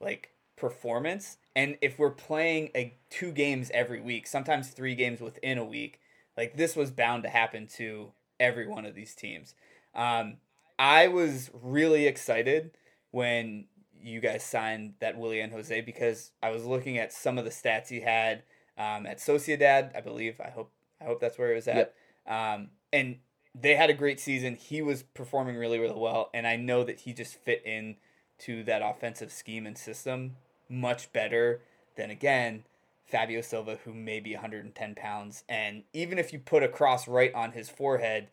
[0.00, 1.38] like performance.
[1.56, 6.00] And if we're playing a two games every week, sometimes three games within a week,
[6.36, 9.54] like this was bound to happen to every one of these teams.
[9.94, 10.36] Um,
[10.78, 12.70] I was really excited
[13.10, 13.66] when
[14.02, 17.88] you guys signed that Willian Jose because I was looking at some of the stats
[17.88, 18.42] he had
[18.78, 20.40] um, at Sociedad, I believe.
[20.40, 21.94] I hope I hope that's where he was at.
[22.26, 22.34] Yep.
[22.34, 23.16] Um, and
[23.54, 24.56] they had a great season.
[24.56, 27.96] He was performing really, really well, and I know that he just fit in
[28.40, 30.36] to that offensive scheme and system
[30.68, 31.60] much better
[31.96, 32.64] than again
[33.06, 37.34] Fabio Silva, who may be 110 pounds, and even if you put a cross right
[37.34, 38.28] on his forehead,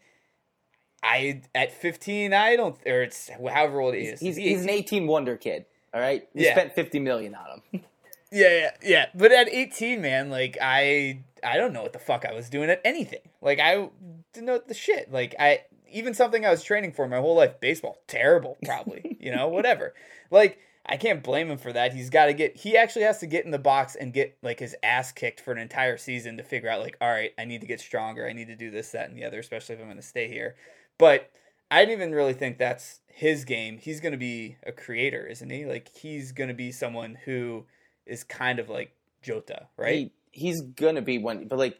[1.04, 4.20] I at 15, I don't, or it's however old he is.
[4.20, 4.80] He's, Is he he's an 18?
[5.04, 5.66] 18 wonder kid.
[5.94, 6.54] All right, we Yeah.
[6.54, 7.84] spent 50 million on him.
[8.30, 9.06] Yeah, yeah, yeah.
[9.16, 12.70] But at 18, man, like I I don't know what the fuck I was doing
[12.70, 13.22] at anything.
[13.42, 13.90] Like I
[14.34, 15.10] didn't know the shit.
[15.14, 19.34] Like I even something I was training for my whole life, baseball, terrible probably, you
[19.34, 19.94] know, whatever.
[20.30, 21.94] Like I can't blame him for that.
[21.94, 24.60] He's got to get he actually has to get in the box and get like
[24.60, 27.62] his ass kicked for an entire season to figure out like, all right, I need
[27.62, 28.28] to get stronger.
[28.28, 30.28] I need to do this that and the other, especially if I'm going to stay
[30.28, 30.58] here.
[30.98, 31.30] But
[31.70, 33.78] I didn't even really think that's his game.
[33.78, 35.66] He's going to be a creator, isn't he?
[35.66, 37.66] Like he's going to be someone who
[38.06, 40.12] is kind of like Jota, right?
[40.32, 41.78] He, he's gonna be one, but like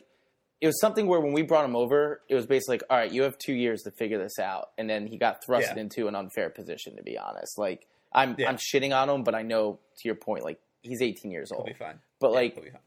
[0.60, 3.12] it was something where when we brought him over, it was basically like, all right,
[3.12, 5.82] you have two years to figure this out, and then he got thrusted Yeah.
[5.82, 6.96] into an unfair position.
[6.98, 8.50] To be honest, like I'm Yeah.
[8.50, 11.60] I'm shitting on him, but I know to your point, like he's 18 years He'll
[11.60, 11.68] old.
[11.68, 12.00] be fine.
[12.20, 12.82] But Yeah, like he'll fine.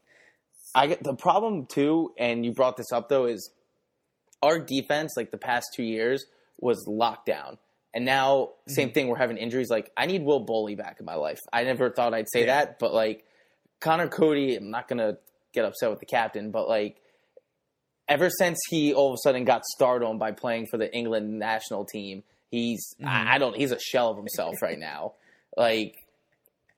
[0.75, 3.49] I get the problem too, and you brought this up though, is
[4.43, 6.25] our defense like the past two years
[6.59, 7.57] was locked down.
[7.93, 8.93] And now, same Mm-hmm.
[8.93, 9.07] thing.
[9.09, 9.69] We're having injuries.
[9.69, 11.39] Like, I need Will Boly back in my life.
[11.51, 12.63] I never thought I'd say Yeah.
[12.65, 13.25] that, but like
[13.81, 15.17] Conor Coady, I'm not gonna
[15.53, 16.97] get upset with the captain, but like
[18.07, 21.85] ever since he all of a sudden got stardom by playing for the England national
[21.85, 23.07] team, he's Mm-hmm.
[23.09, 25.13] I, I don't he's a shell of himself right now.
[25.57, 25.95] Like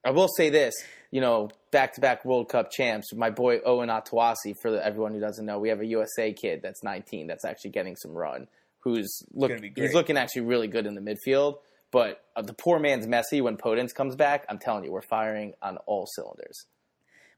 [0.04, 0.76] I will say this,
[1.12, 5.14] you know, back to back World Cup champs, my boy Owen Otasowie, for the, everyone
[5.14, 8.48] who doesn't know, we have a USA kid that's 19 that's actually getting some run,
[8.80, 11.58] who's look he's looking actually really good in the midfield.
[11.92, 15.54] But uh, the poor man's Messi when Podence comes back, I'm telling you, we're firing
[15.62, 16.66] on all cylinders.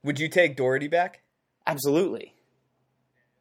[0.04, 1.22] Would you take Doherty back?
[1.68, 2.34] Absolutely.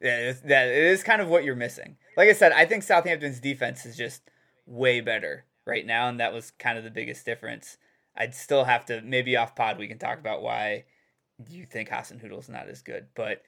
[0.01, 1.97] Yeah, that it is kind of what you're missing.
[2.17, 4.23] Like I said, I think Southampton's defense is just
[4.67, 7.77] way better right now, and that was kind of the biggest difference.
[8.17, 10.85] I'd still have to maybe off pod we can talk about why
[11.49, 13.43] you think Hasenhüttl's not as good, but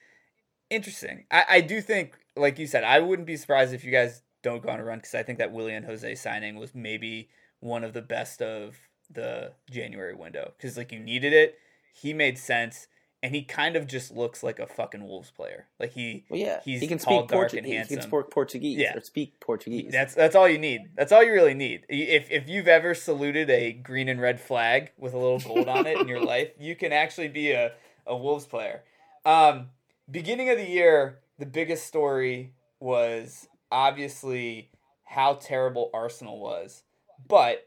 [0.69, 1.25] interesting.
[1.31, 4.61] I, I do think, like you said, I wouldn't be surprised if you guys don't
[4.61, 7.93] go on a run because I think that Willian José signing was maybe one of
[7.93, 8.77] the best of
[9.09, 11.57] the January window because like you needed it.
[11.93, 12.87] He made sense.
[13.23, 15.65] And he kind of just looks like a fucking Wolves player.
[15.79, 17.87] Like he, Well, yeah, he's he can tall, speak dark, Portuguese.
[17.87, 18.95] He can speak Portuguese Yeah.
[18.95, 19.91] or speak Portuguese.
[19.91, 20.81] That's that's all you need.
[20.95, 21.85] That's all you really need.
[21.89, 25.87] If if you've ever saluted a green and red flag with a little gold on
[25.87, 27.71] it in your life, you can actually be a,
[28.05, 28.83] a Wolves player.
[29.25, 29.69] Um,
[30.09, 34.69] beginning of the year, the biggest story was obviously
[35.05, 36.83] how terrible Arsenal was.
[37.27, 37.65] But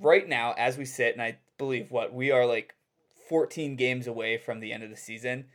[0.00, 2.74] right now, as we sit, and I believe what we are like
[3.28, 5.46] 14 games away from the end of the season.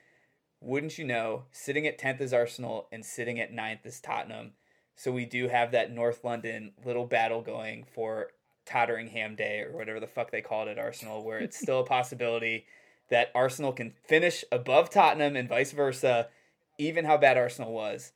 [0.62, 4.54] Wouldn't you know, sitting at 10th is Arsenal and sitting at 9th is Tottenham.
[4.96, 8.30] So we do have that North London little battle going for
[8.66, 11.86] Tottenham Day or whatever the fuck they called it at Arsenal, where it's still a
[11.86, 12.66] possibility
[13.10, 16.30] that Arsenal can finish above Tottenham and vice versa,
[16.78, 18.14] even how bad Arsenal was.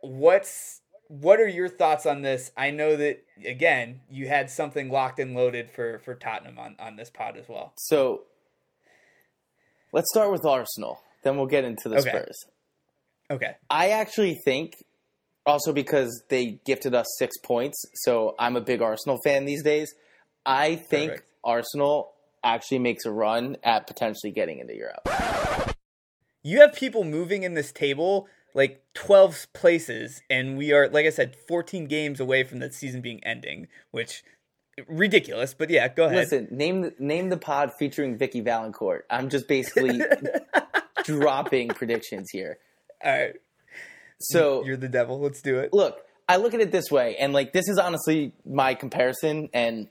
[0.00, 2.52] What's what are your thoughts on this?
[2.56, 6.96] I know that again, you had something locked and loaded for for Tottenham on on
[6.96, 7.72] this pod as well.
[7.76, 8.22] So
[9.92, 12.08] let's start with Arsenal, then we'll get into the Okay.
[12.10, 12.36] Spurs.
[13.30, 13.56] Okay.
[13.68, 14.74] I actually think,
[15.46, 19.92] also because they gifted us six points, so I'm a big Arsenal fan these days.
[20.44, 21.30] I think Perfect.
[21.44, 25.76] Arsenal actually makes a run at potentially getting into Europe.
[26.42, 31.10] You have people moving in this table like 12 places and we are like I
[31.10, 34.22] said 14 games away from the season being ending, which
[34.88, 36.16] ridiculous, but yeah, go ahead.
[36.16, 39.06] Listen, name the, name the pod featuring Vicky Valancourt.
[39.10, 40.00] I'm just basically
[41.04, 42.58] dropping predictions here.
[43.04, 43.34] All right.
[44.20, 45.18] So You're the devil.
[45.18, 45.72] Let's do it.
[45.72, 49.88] look, I look at it this way, and like this is honestly my comparison, and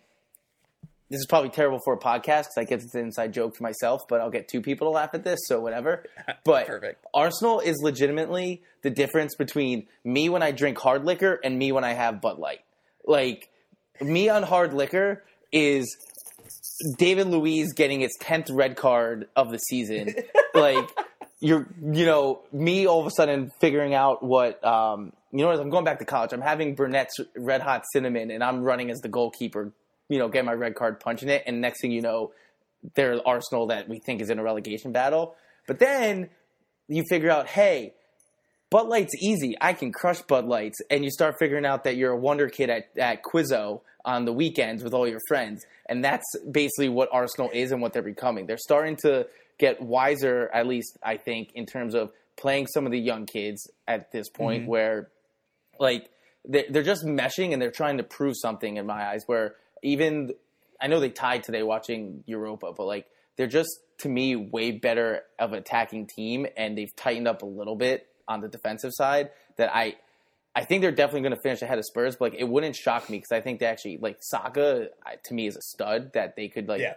[1.09, 4.01] this is probably terrible for a podcast because I get an inside joke for myself,
[4.07, 6.05] but I'll get two people to laugh at this, so whatever.
[6.27, 7.03] Uh, but Perfect.
[7.13, 11.83] Arsenal is legitimately the difference between me when I drink hard liquor and me when
[11.83, 12.61] I have Bud Light.
[13.05, 13.48] Like
[14.01, 15.97] me on hard liquor is
[16.97, 20.15] David Luiz getting his tenth red card of the season.
[20.53, 20.89] like
[21.39, 25.59] you're, you know, me all of a sudden figuring out what, um, you know, as
[25.59, 28.99] I'm going back to college, I'm having Burnett's Red Hot Cinnamon, and I'm running as
[28.99, 29.71] the goalkeeper.
[30.09, 32.31] You know, get my red card, punching it, and next thing you know,
[32.95, 35.35] they're Arsenal that we think is in a relegation battle.
[35.67, 36.29] But then
[36.87, 37.93] you figure out, hey,
[38.69, 39.55] Bud Light's easy.
[39.59, 40.79] I can crush Bud Lights.
[40.89, 44.33] And you start figuring out that you're a wonder kid at, at Quizzo on the
[44.33, 45.65] weekends with all your friends.
[45.87, 48.45] And that's basically what Arsenal is and what they're becoming.
[48.45, 49.27] They're starting to
[49.57, 53.69] get wiser, at least I think, in terms of playing some of the young kids
[53.87, 54.71] at this point mm-hmm.
[54.71, 55.09] where,
[55.79, 56.09] like,
[56.45, 60.31] they're, they're just meshing and they're trying to prove something in my eyes where even
[60.81, 63.69] I know they tied today watching Europa, but like they're just
[63.99, 68.07] to me way better of an attacking team, and they've tightened up a little bit
[68.29, 69.31] on the defensive side.
[69.57, 69.95] That I,
[70.55, 72.15] I think they're definitely going to finish ahead of Spurs.
[72.15, 75.33] But like it wouldn't shock me because I think they actually like Saka I- to
[75.33, 76.93] me is a stud that they could like Yeah.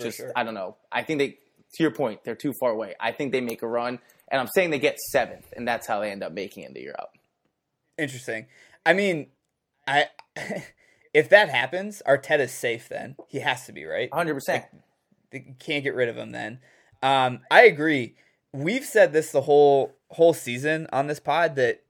[0.00, 0.32] Just sure.
[0.34, 0.76] I don't know.
[0.90, 1.28] I think they
[1.74, 2.94] to your point they're too far away.
[2.98, 6.00] I think they make a run, and I'm saying they get seventh, and that's how
[6.00, 7.10] they end up making it into Europe.
[7.96, 8.46] Interesting.
[8.84, 9.28] I mean,
[9.86, 10.06] I
[11.14, 13.14] if that happens, Arteta's safe then.
[13.28, 14.10] He has to be, right?
[14.10, 14.34] 100.
[14.34, 14.64] percent
[15.30, 16.58] They can't get rid of him then.
[17.02, 18.16] Um, I agree.
[18.54, 21.82] We've said this the whole whole season on this pod that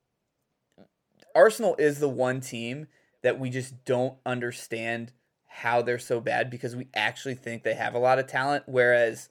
[1.35, 2.87] Arsenal is the one team
[3.21, 5.13] that we just don't understand
[5.47, 9.29] how they're so bad because we actually think they have a lot of talent, whereas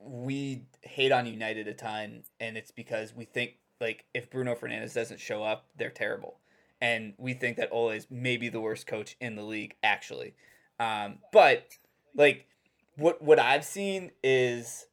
[0.00, 4.94] we hate on United a ton, and it's because we think like if Bruno Fernandes
[4.94, 6.40] doesn't show up, they're terrible,
[6.80, 10.34] and we think that Ole is maybe the worst coach in the league actually.
[10.80, 11.68] Um, but
[12.16, 12.48] like
[12.96, 14.86] what what I've seen is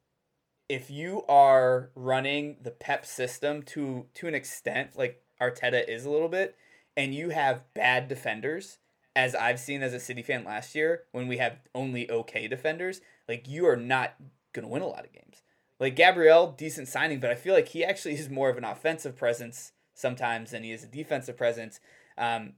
[0.74, 6.10] if you are running the Pep system to to an extent, like Arteta is a
[6.10, 6.56] little bit,
[6.98, 8.80] and you have bad defenders,
[9.16, 13.02] as I've seen as a City fan last year, when we have only okay defenders,
[13.30, 14.16] like you are not
[14.52, 15.44] gonna win a lot of games.
[15.80, 19.16] Like Gabriel, decent signing, but I feel like he actually is more of an offensive
[19.16, 21.80] presence sometimes than he is a defensive presence.
[22.18, 22.54] Um,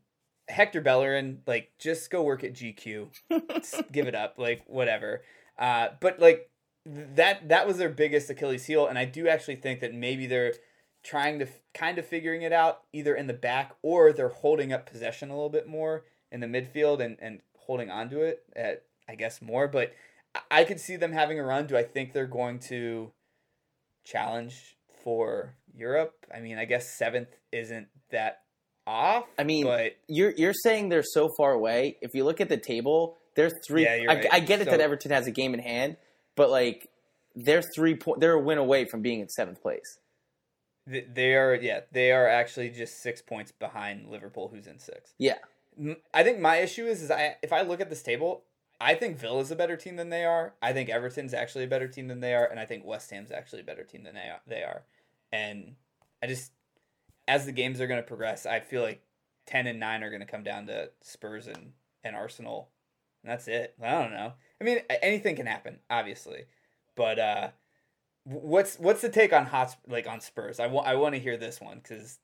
[0.47, 3.09] Hector Bellerin, like just go work at GQ,
[3.91, 5.23] give it up, like whatever.
[5.59, 6.49] Uh, but like
[6.85, 10.53] that that was their biggest Achilles heel, and I do actually think that maybe they're
[11.03, 14.89] trying to kind of figuring it out either in the back or they're holding up
[14.89, 19.15] possession a little bit more in the midfield and and holding onto it at I
[19.15, 19.67] guess more.
[19.67, 19.93] But
[20.51, 21.67] I- could see them having a run.
[21.67, 23.11] Do I think they're going to
[24.03, 26.13] challenge for Europe?
[26.33, 28.41] I mean, I guess seventh isn't that
[28.87, 29.25] off.
[29.37, 31.97] I mean, but you're you're saying they're so far away.
[32.01, 33.83] If you look at the table, they're three.
[33.83, 34.27] Yeah, you're I, right.
[34.31, 35.97] I get it that Everton has a game in hand,
[36.35, 36.89] but like
[37.35, 38.19] they're three point.
[38.19, 39.99] They're a win away from being in seventh place.
[40.87, 45.13] they are yeah they are actually just six points behind Liverpool, who's in six.
[45.17, 45.37] Yeah,
[46.13, 48.43] I think my issue is, is I if I look at this table,
[48.79, 50.53] I think Villa's a better team than they are.
[50.61, 53.31] I think Everton's actually a better team than they are, and I think West Ham's
[53.31, 54.41] actually a better team than they are.
[54.47, 54.83] They are,
[55.31, 55.75] and
[56.21, 56.51] I just
[57.27, 59.01] as the games are going to progress, I feel like
[59.45, 61.73] ten and nine are going to come down to Spurs and
[62.03, 62.69] and Arsenal,
[63.23, 63.75] and that's it.
[63.81, 64.33] I don't know.
[64.65, 66.45] I mean, anything can happen, obviously,
[66.95, 67.49] but uh,
[68.23, 70.59] what's what's the take on hot like on Spurs?
[70.59, 72.17] I want I want to hear this one because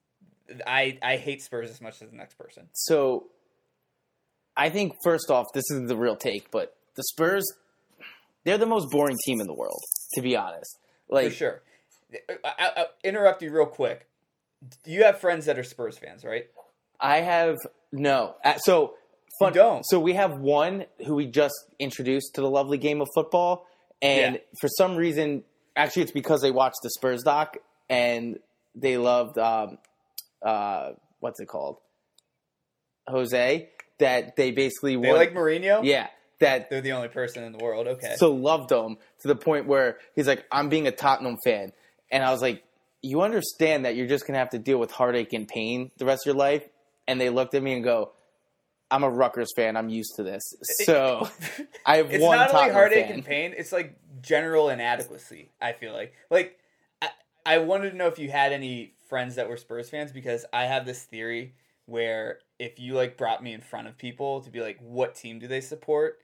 [0.66, 2.68] I I hate Spurs as much as the next person.
[2.74, 3.28] So
[4.58, 7.46] I think first off, this is the real take, but the Spurs,
[8.44, 9.82] they're the most boring team in the world,
[10.16, 10.80] to be honest.
[11.10, 11.62] Like, For sure.
[12.44, 14.08] I, I interrupt you real quick.
[14.86, 16.48] You have friends that are Spurs fans, right?
[17.00, 17.58] I have
[17.92, 18.36] no.
[18.58, 18.96] So
[19.46, 19.54] fun.
[19.54, 19.84] don't?
[19.86, 23.68] So we have one who we just introduced to the lovely game of football,
[24.02, 24.42] and Yeah.
[24.60, 25.44] for some reason,
[25.76, 27.58] actually, it's because they watched the Spurs doc
[27.90, 28.40] and
[28.76, 29.78] they loved um,
[30.42, 31.78] uh, what's it called,
[33.08, 33.70] Jose.
[34.00, 35.84] That they basically They won- like Mourinho.
[35.84, 36.08] yeah.
[36.40, 37.88] That they're the only person in the world.
[37.88, 41.72] Okay, so loved him to the point where he's like, I'm being a Tottenham fan.
[42.10, 42.64] And I was like,
[43.04, 46.06] you understand that you're just going to have to deal with heartache and pain the
[46.06, 46.68] rest of your life?
[47.08, 48.14] And they looked at me and go,
[48.92, 49.78] I'm a Rutgers fan.
[49.78, 50.44] I'm used to this.
[50.86, 51.28] So
[51.86, 53.14] I have it's one It's not only Tottenham heartache fan.
[53.14, 55.50] and pain; it's like general inadequacy.
[55.62, 56.60] I feel like, like
[57.02, 57.10] I,
[57.46, 60.66] I wanted to know if you had any friends that were Spurs fans because I
[60.66, 64.62] have this theory where if you like brought me in front of people to be
[64.62, 66.20] like, what team do they support?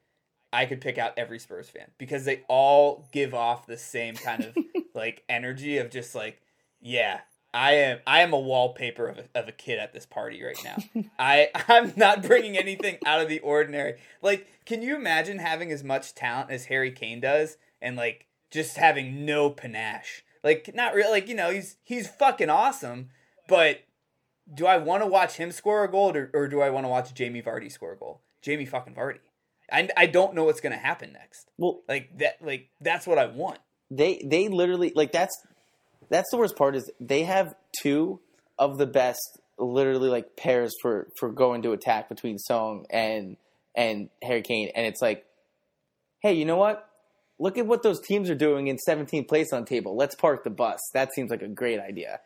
[0.53, 4.45] I could pick out every Spurs fan because they all give off the same kind
[4.45, 4.57] of
[4.95, 6.41] like energy of just like,
[6.80, 7.20] yeah,
[7.58, 10.64] I am I am a wallpaper of a, of a kid at this party right
[10.64, 11.03] now.
[11.20, 13.95] I I'm not bringing anything out of the ordinary.
[14.22, 18.78] Like, can you imagine having as much talent as Harry Kane does and like just
[18.78, 20.24] having no panache?
[20.43, 21.10] Like, not really.
[21.12, 23.10] Like, you know, he's he's fucking awesome,
[23.47, 23.80] but
[24.53, 26.89] do I want to watch him score a goal or, or do I want to
[26.89, 28.22] watch Jamie Vardy score a goal?
[28.43, 29.20] Jamie fucking Vardy.
[29.72, 31.49] I, I don't know what's gonna happen next.
[31.58, 32.38] Well, Like that.
[32.39, 33.58] Like that's what I want.
[33.89, 35.41] they they literally like that's
[36.10, 38.20] that's the worst part is they have two
[38.58, 39.20] of the best
[39.58, 43.38] literally like pairs for for going to attack between Son and
[43.76, 44.72] and Harry Kane.
[44.76, 45.26] And it's like
[46.22, 46.89] hey you know what?
[47.39, 49.95] Look at what those teams are doing in 17th place on table.
[49.95, 50.80] Let's park the bus.
[50.93, 52.20] That seems like a great idea.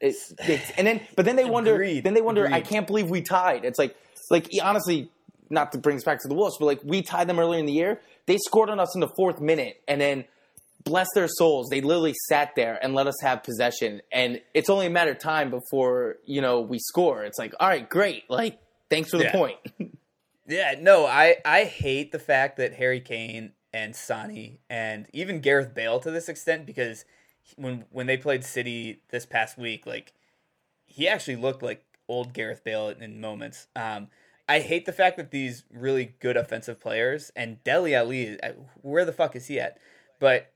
[0.00, 2.04] It's, it's and then but then they wonder Agreed.
[2.04, 3.64] then they wonder I can't believe we tied.
[3.64, 3.96] It's like
[4.30, 5.10] like honestly
[5.50, 7.66] not to bring us back to the Wolves but like we tied them earlier in
[7.66, 8.00] the year.
[8.26, 10.24] They scored on us in the fourth minute and then
[10.84, 14.02] bless their souls, they literally sat there and let us have possession.
[14.12, 17.24] And it's only a matter of time before, you know, we score.
[17.24, 18.28] It's like, all right, great.
[18.28, 18.58] Like,
[18.90, 19.32] thanks for the Yeah.
[19.32, 19.58] point.
[20.46, 25.74] Yeah, no, I I hate the fact that Harry Kane and Sonny and even Gareth
[25.74, 27.06] Bale to this extent because
[27.56, 30.12] when when they played City this past week, like
[30.84, 33.68] he actually looked like old Gareth Bale in moments.
[33.74, 34.08] Um,
[34.46, 38.38] I hate the fact that these really good offensive players and Dele Alli,
[38.82, 39.78] where the fuck is he at?
[40.20, 40.52] But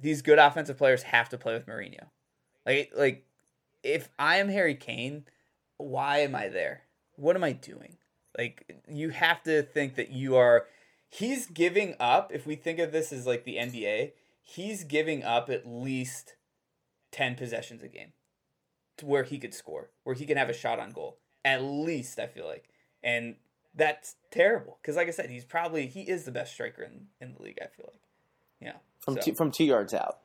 [0.00, 2.08] these good offensive players have to play with Mourinho.
[2.66, 3.26] Like like
[3.82, 5.24] if I am Harry Kane,
[5.76, 6.82] why am I there?
[7.16, 7.96] What am I doing?
[8.36, 10.66] Like you have to think that you are
[11.08, 15.50] he's giving up if we think of this as like the NBA, he's giving up
[15.50, 16.34] at least
[17.12, 18.12] 10 possessions a game
[18.98, 21.18] to where he could score, where he can have a shot on goal.
[21.44, 22.68] At least I feel like.
[23.02, 23.36] And
[23.74, 27.34] that's terrible cuz like I said, he's probably he is the best striker in, in
[27.34, 28.02] the league, I feel like.
[28.60, 28.72] Yeah.
[29.00, 30.18] From, So, two, from two yards out.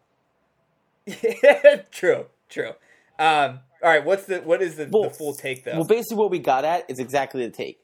[1.92, 2.72] true, true.
[3.20, 5.74] Um, all right, what's the what is the, Well, the full take though?
[5.76, 7.80] Well, basically, what we got at is exactly the take.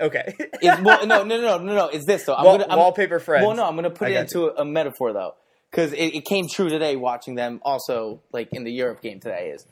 [0.00, 0.34] okay.
[0.62, 1.88] Is, well, no, no, no, no, no.
[1.88, 2.34] It's this though.
[2.34, 3.46] I'm Wall- gonna I'm, wallpaper friends.
[3.46, 5.34] Well, no, I'm gonna put I it into a, a metaphor though,
[5.70, 7.60] because it, it came true today watching them.
[7.64, 9.66] Also, like in the Europe game today, is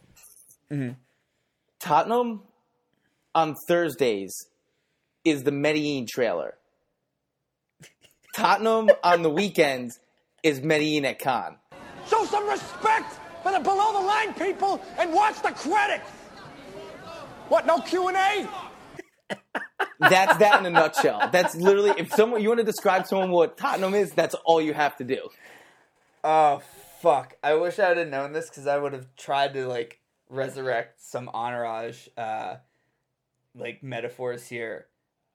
[0.71, 0.93] Mm-hmm.
[1.81, 2.43] Tottenham
[3.35, 4.33] on Thursdays
[5.25, 6.57] is the Medellin trailer.
[8.37, 9.99] Tottenham on the weekends
[10.43, 11.57] is Medellin at Cannes.
[12.09, 16.11] Show some respect for the below the line people and watch the credits.
[17.49, 17.67] What?
[17.67, 18.49] No Q and A?
[19.99, 21.29] That's that in a nutshell.
[21.31, 24.73] That's literally if someone you want to describe someone what Tottenham is, that's all you
[24.73, 25.29] have to do.
[26.25, 26.63] Oh
[27.01, 27.35] fuck!
[27.43, 31.03] I wish I would have known this because I would have tried to like resurrect
[31.03, 32.57] some entourage, uh,
[33.55, 34.87] like metaphors here.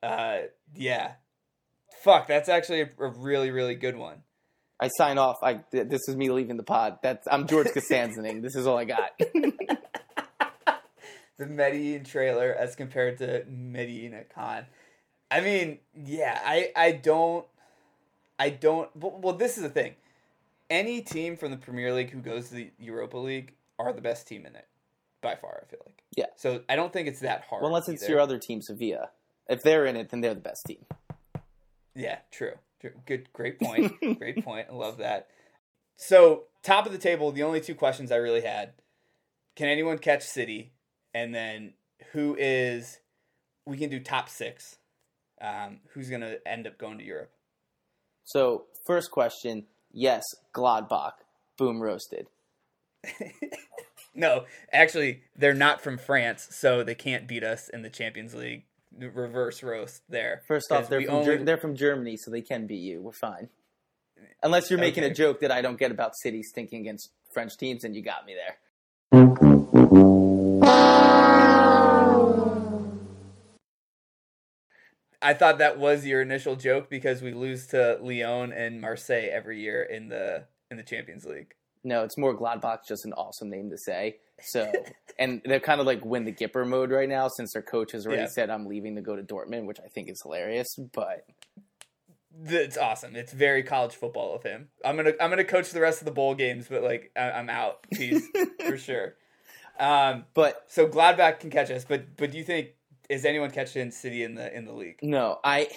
[0.01, 0.39] Uh,
[0.74, 1.14] yeah.
[2.01, 4.24] Fuck, that's actually a, a really really good one.
[4.80, 5.38] I sign off.
[5.41, 6.97] I th- this is me leaving the pod.
[7.01, 8.41] That's I'm George Costanzaning.
[8.41, 9.11] this is all I got.
[11.38, 14.67] The Medellin trailer as compared to Medellin at Cannes.
[15.30, 17.45] I mean, yeah, I I don't,
[18.39, 18.89] I don't.
[18.95, 19.95] Well, well, this is the thing.
[20.69, 24.28] Any team from the Premier League who goes to the Europa League are the best
[24.30, 24.65] team in it,
[25.21, 25.65] by far.
[25.67, 26.03] I feel like.
[26.15, 26.28] Yeah.
[26.38, 27.61] So I don't think it's that hard.
[27.63, 28.13] well, unless it's either.
[28.13, 29.09] your other team, Sevilla.
[29.49, 30.86] If they're in it, then they're the best team.
[31.95, 32.53] Yeah, true.
[33.05, 33.93] Good, great point.
[34.19, 34.67] great point.
[34.69, 35.28] I love that.
[35.97, 38.73] So, top of the table, the only two questions I really had:
[39.55, 40.73] Can anyone catch City?
[41.13, 41.73] And then,
[42.11, 42.99] who is?
[43.65, 44.78] We can do top six.
[45.41, 47.32] Um, who's gonna end up going to Europe?
[48.23, 50.23] So first question, yes,
[50.53, 51.13] Gladbach,
[51.57, 52.28] boom roasted.
[54.15, 58.63] No, actually, they're not from France, so they can't beat us in the Champions League.
[58.98, 60.41] Reverse roast there.
[60.48, 63.02] First off, they're from, only- Ger- they're from Germany, so they can beat you.
[63.02, 63.50] We're fine.
[64.41, 67.84] Unless you're making a joke that I don't get about City stinking against French teams,
[67.84, 68.58] and you got me there.
[75.22, 79.60] I thought that was your initial joke because we lose to Lyon and Marseille every
[79.62, 81.56] year in the in the Champions League.
[81.86, 84.18] No, it's more Gladbach's just an awesome name to say.
[84.42, 84.70] So,
[85.20, 88.06] and they're kind of like win the Gipper mode right now since their coach has
[88.08, 88.28] already Yeah.
[88.28, 90.68] said I'm leaving to go to Dortmund, which I think is hilarious.
[90.94, 91.26] But
[92.46, 93.16] It's awesome.
[93.16, 94.70] It's very college football of him.
[94.84, 97.50] I'm gonna I'm gonna coach the rest of the bowl games, but like I, I'm
[97.50, 97.86] out.
[97.94, 98.28] Peace
[98.66, 99.14] for sure.
[99.80, 102.70] Um, but so Gladbach can catch us, but but do you think
[103.10, 105.00] is anyone catching City in the in the league?
[105.04, 105.70] no, I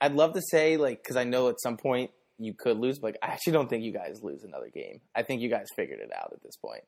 [0.00, 2.10] I'd love to say like because I know at some point
[2.44, 5.00] you could lose, but like, I actually don't think you guys lose another game.
[5.14, 6.82] I think you guys figured it out at this point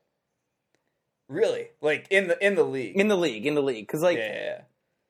[1.27, 1.69] Really?
[1.81, 2.95] Like in the in the league?
[2.99, 3.87] in the league, in the league.
[3.87, 4.61] Because like yeah,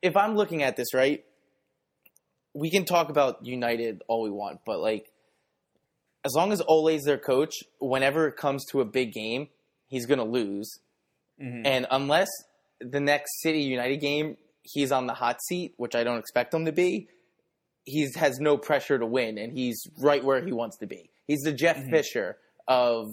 [0.01, 1.23] if I'm looking at this right,
[2.53, 5.11] we can talk about United all we want, but like
[6.23, 9.49] as long as Ole's their coach, whenever it comes to a big game,
[9.87, 10.79] he's gonna lose.
[11.41, 11.65] Mhm.
[11.65, 12.29] And unless
[12.79, 16.65] the next City United game he's on the hot seat, which I don't expect him
[16.65, 17.07] to be,
[17.85, 21.09] he has no pressure to win, and he's right where he wants to be.
[21.27, 21.91] He's the Jeff mm-hmm.
[21.91, 23.07] Fisher of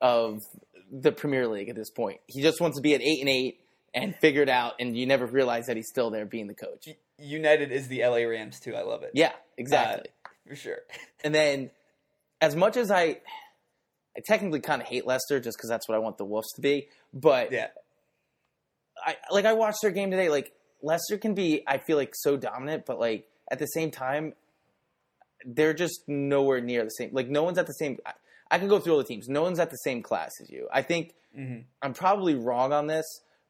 [0.00, 0.40] of
[0.90, 2.20] the Premier League at this point.
[2.26, 3.60] He just wants to be at eight and eight
[3.94, 6.88] and figure it out, and you never realize that he's still there being the coach.
[7.18, 8.74] United is the LA Rams too.
[8.74, 9.12] I love it.
[9.14, 10.10] Yeah, exactly.
[10.24, 10.78] Uh, for sure.
[11.24, 11.70] and then,
[12.40, 13.20] as much as I,
[14.16, 16.60] I technically kind of hate Leicester just because that's what I want the Wolves to
[16.60, 17.68] be, but Yeah,
[19.04, 20.28] I like I watched their game today.
[20.28, 20.52] Like
[20.82, 24.34] Leicester can be, I feel like so dominant, but like at the same time,
[25.44, 27.10] they're just nowhere near the same.
[27.12, 27.98] Like no one's at the same.
[28.04, 28.12] I,
[28.50, 29.28] I can go through all the teams.
[29.28, 30.68] No one's at the same class as you.
[30.72, 31.60] I think mm-hmm.
[31.82, 33.04] I'm probably wrong on this,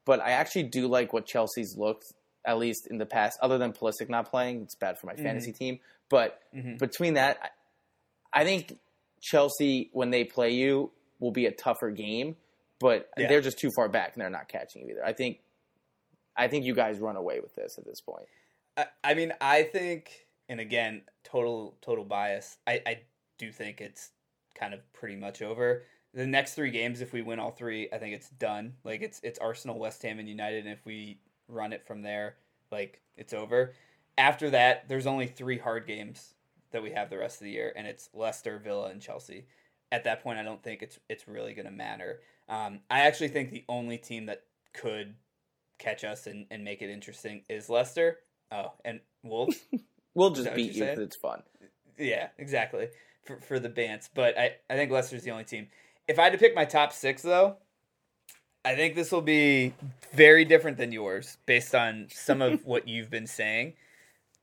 [0.05, 2.05] but I actually do like what Chelsea's looked
[2.45, 3.37] at least in the past.
[3.41, 5.23] Other than Pulisic not playing, it's bad for my mm-hmm.
[5.23, 5.79] fantasy team.
[6.09, 6.77] But mm-hmm.
[6.77, 7.37] between that,
[8.33, 8.77] I, I think
[9.21, 12.37] Chelsea when they play you will be a tougher game.
[12.79, 13.27] But Yeah.
[13.27, 15.05] they're just too far back and they're not catching you either.
[15.05, 15.39] I think
[16.35, 18.27] I think you guys run away with this at this point.
[18.77, 22.57] I, I mean, I think, and again, total total bias.
[22.67, 22.99] I, I
[23.37, 24.11] do think it's
[24.55, 25.83] kind of pretty much over.
[26.13, 28.73] The next three games, if we win all three, I think it's done.
[28.83, 32.35] Like it's it's Arsenal, West Ham, and United, and if we run it from there,
[32.71, 33.73] like it's over.
[34.17, 36.33] After that, there's only three hard games
[36.71, 39.45] that we have the rest of the year, and it's Leicester, Villa, and Chelsea.
[39.91, 42.21] At that point, I don't think it's it's really going to matter.
[42.49, 45.15] Um, I actually think the only team that could
[45.79, 48.19] catch us and, and make it interesting is Leicester.
[48.51, 49.57] Oh, and Wolves.
[50.15, 50.95] We'll just beat you're you saying?
[50.95, 51.43] because it's fun.
[51.99, 52.87] yeah, exactly.
[53.23, 54.09] For for the Bants.
[54.11, 55.67] But I, I think Leicester's the only team.
[56.07, 57.57] If I had to pick my top six though,
[58.65, 59.75] I think this will be
[60.13, 63.73] very different than yours based on some of what you've been saying.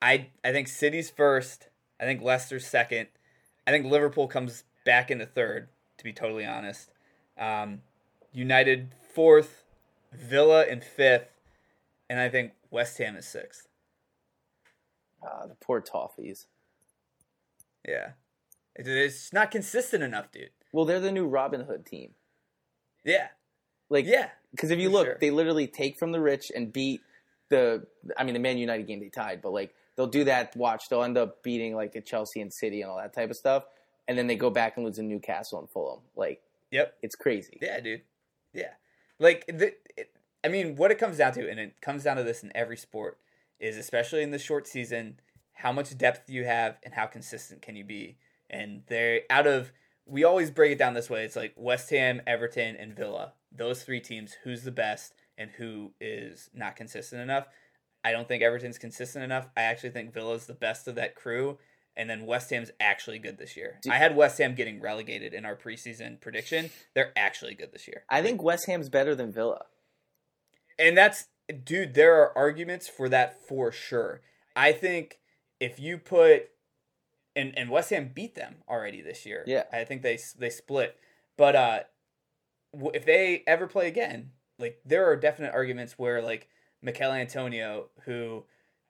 [0.00, 1.66] I I think City's first.
[1.98, 3.08] I think Leicester's second.
[3.66, 5.68] I think Liverpool comes back into third.
[5.98, 6.88] to be totally honest.
[7.36, 7.80] Um,
[8.32, 9.64] United fourth,
[10.12, 11.32] Villa in fifth,
[12.08, 13.66] and I think West Ham is sixth.
[15.24, 16.46] Ah, the poor Toffees.
[17.86, 18.10] Yeah,
[18.76, 20.50] it's not consistent enough, dude.
[20.72, 22.10] Well, they're the new Robin Hood team.
[23.04, 23.28] Yeah,
[23.90, 25.18] Like, yeah, because if you look, sure.
[25.20, 27.02] they literally take from the rich and beat
[27.50, 27.86] the.
[28.16, 30.56] I mean, the Man United game they tied, but like they'll do that.
[30.56, 33.36] Watch, they'll end up beating like the Chelsea and City and all that type of
[33.36, 33.64] stuff,
[34.08, 36.00] and then they go back and lose to Newcastle and Fulham.
[36.16, 36.94] Like, yep.
[37.02, 37.58] it's crazy.
[37.60, 38.02] Yeah, dude.
[38.52, 38.72] Yeah.
[39.18, 40.10] Like, the, it,
[40.42, 42.76] I mean, what it comes down to, and it comes down to this in every
[42.76, 43.18] sport,
[43.64, 45.18] is especially in the short season,
[45.54, 48.18] how much depth do you have and how consistent can you be?
[48.50, 49.72] And they're out of,
[50.06, 51.24] we always break it down this way.
[51.24, 53.32] It's like West Ham, Everton, and Villa.
[53.50, 57.46] Those three teams, who's the best and who is not consistent enough?
[58.04, 59.48] I don't think Everton's consistent enough.
[59.56, 61.58] I actually think Villa's the best of that crew.
[61.96, 63.78] And then West Ham's actually good this year.
[63.88, 66.70] I had West Ham getting relegated in our preseason prediction.
[66.92, 68.02] They're actually good this year.
[68.10, 69.66] I think West Ham's better than Villa.
[70.78, 71.28] And that's,
[71.64, 74.20] dude, there are arguments for that for sure.
[74.56, 75.18] I think
[75.60, 76.50] if you put,
[77.36, 79.44] and, and West Ham beat them already this year.
[79.46, 79.64] Yeah.
[79.72, 80.96] I think they they split.
[81.36, 81.80] But uh,
[82.92, 86.48] if they ever play again, like there are definite arguments where like
[86.82, 88.44] Michail Antonio, who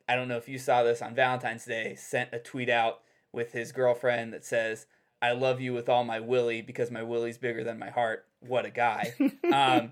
[0.09, 3.01] I don't know if you saw this on Valentine's Day, sent a tweet out
[3.33, 4.87] with his girlfriend that says,
[5.23, 8.67] "I love you with all my willy because my willy's bigger than my heart." What
[8.67, 9.15] a guy!
[9.53, 9.91] um,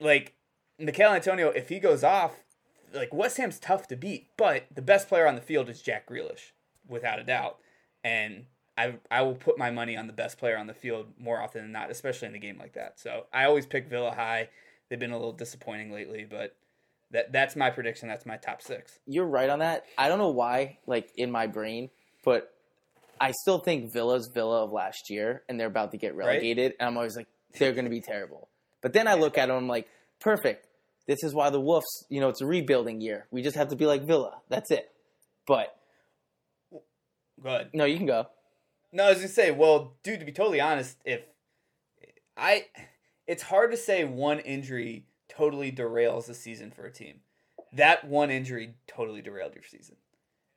[0.00, 0.34] like
[0.78, 2.44] Michail Antonio, if he goes off,
[2.94, 6.08] like West Ham's tough to beat, but the best player on the field is Jack
[6.08, 6.52] Grealish,
[6.88, 7.58] without a doubt.
[8.04, 11.40] And I I will put my money on the best player on the field more
[11.40, 12.98] often than not, especially in a game like that.
[13.00, 14.48] So I always pick Villa high.
[14.88, 16.54] They've been a little disappointing lately, but
[17.10, 18.08] that that's my prediction.
[18.08, 18.98] That's my top six.
[19.06, 19.84] You're right on that.
[19.98, 21.90] I don't know why, like in my brain,
[22.24, 22.54] but
[23.20, 26.88] I still think Villa's Villa of last year, and they're about to get relegated, and
[26.88, 27.26] I'm always like,
[27.58, 28.48] they're going to be terrible.
[28.80, 29.88] But then I look at them, I'm like,
[30.20, 30.67] perfect.
[31.08, 33.26] This is why the Wolves, you know, it's a rebuilding year.
[33.30, 34.42] We just have to be like Villa.
[34.50, 34.90] That's it.
[35.46, 35.74] But
[37.42, 37.70] Good.
[37.72, 38.26] no, you can go.
[38.92, 41.22] No, I was gonna say, well, dude, to be totally honest, if
[42.36, 42.66] I,
[43.26, 47.20] it's hard to say one injury totally derails the season for a team.
[47.72, 49.96] That one injury totally derailed your season,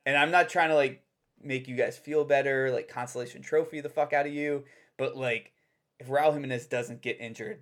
[0.05, 1.01] and I'm not trying to like
[1.41, 4.65] make you guys feel better, like consolation trophy the fuck out of you,
[4.97, 5.51] but like
[5.99, 7.59] if Raul Jimenez doesn't get injured,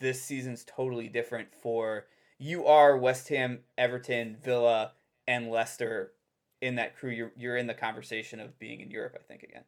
[0.00, 2.06] this season's totally different for
[2.38, 4.92] you are West Ham, Everton, Villa,
[5.26, 6.12] and Leicester
[6.60, 7.10] in that crew.
[7.10, 9.64] You're you're in the conversation of being in Europe, I think again.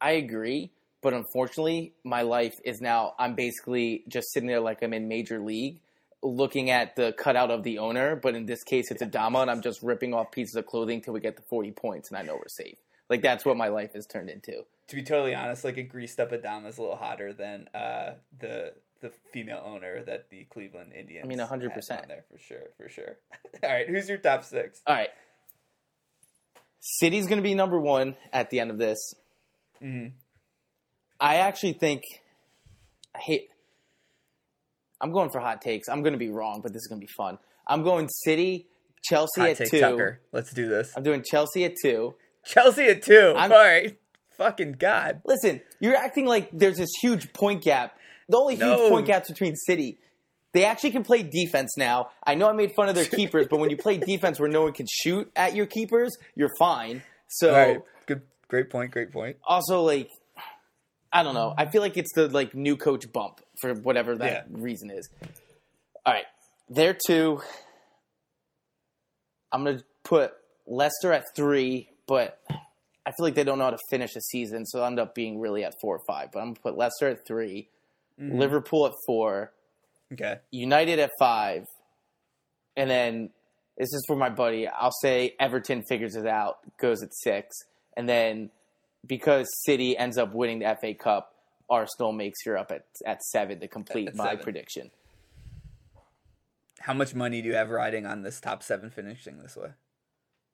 [0.00, 0.72] I agree,
[1.02, 5.40] but unfortunately, my life is now I'm basically just sitting there like I'm in major
[5.40, 5.80] league,
[6.22, 8.16] looking at the cutout of the owner.
[8.16, 11.14] But in this case, it's Adama, and I'm just ripping off pieces of clothing till
[11.14, 12.76] we get to 40 points, and I know we're safe.
[13.08, 14.64] Like that's what my life has turned into.
[14.88, 18.14] to be totally honest, like a greased up Adama is a little hotter than uh,
[18.38, 18.74] the
[19.04, 21.24] the female owner that the Cleveland Indians.
[21.24, 22.08] I mean, 100%.
[22.08, 23.16] there for sure, for sure.
[23.62, 24.80] All right, who's your top six?
[24.86, 25.10] All right,
[26.80, 28.98] City's going to be number one at the end of this.
[29.82, 30.12] Mhm.
[31.20, 32.02] I actually think
[33.14, 33.48] I hate.
[35.00, 35.88] I'm going for hot takes.
[35.88, 37.38] I'm going to be wrong, but this is going to be fun.
[37.66, 38.66] I'm going City,
[39.04, 39.80] Chelsea Hot at two.
[39.80, 40.20] Tucker.
[40.32, 40.92] Let's do this.
[40.96, 42.14] I'm doing Chelsea at two.
[42.46, 43.96] Chelsea at 2 I'm- All right,
[44.36, 45.22] fucking god.
[45.24, 47.96] Listen, you're acting like there's this huge point gap.
[48.28, 48.88] The only huge No.
[48.88, 49.98] point gaps between City.
[50.52, 52.10] They actually can play defense now.
[52.24, 54.62] I know I made fun of their keepers, but when you play defense where no
[54.62, 57.02] one can shoot at your keepers, you're fine.
[57.28, 59.36] So right, good, great point, great point.
[59.46, 60.08] also like
[61.12, 61.54] I don't know.
[61.56, 64.58] I feel like it's the like new coach bump for whatever that Yeah.
[64.60, 65.08] reason is.
[66.06, 66.26] All right,
[66.68, 67.40] there two.
[69.52, 70.32] I'm gonna put
[70.66, 72.40] Leicester at three, but
[73.06, 75.14] I feel like they don't know how to finish a season, so they'll end up
[75.14, 76.30] being really at four or five.
[76.32, 77.26] But I'm gonna put Leicester at
[78.18, 79.52] 3 Liverpool at four,
[80.12, 81.64] Okay, United at five,
[82.76, 83.30] and then
[83.76, 84.68] this is for my buddy.
[84.68, 87.56] I'll say Everton figures it out, goes at six,
[87.96, 88.50] and then
[89.06, 91.34] because City ends up winning the FA Cup,
[91.68, 94.44] Arsenal makes Europe at at seven to complete At my seven.
[94.44, 94.90] prediction.
[96.80, 99.70] how much money do you have riding on this top seven finishing this way?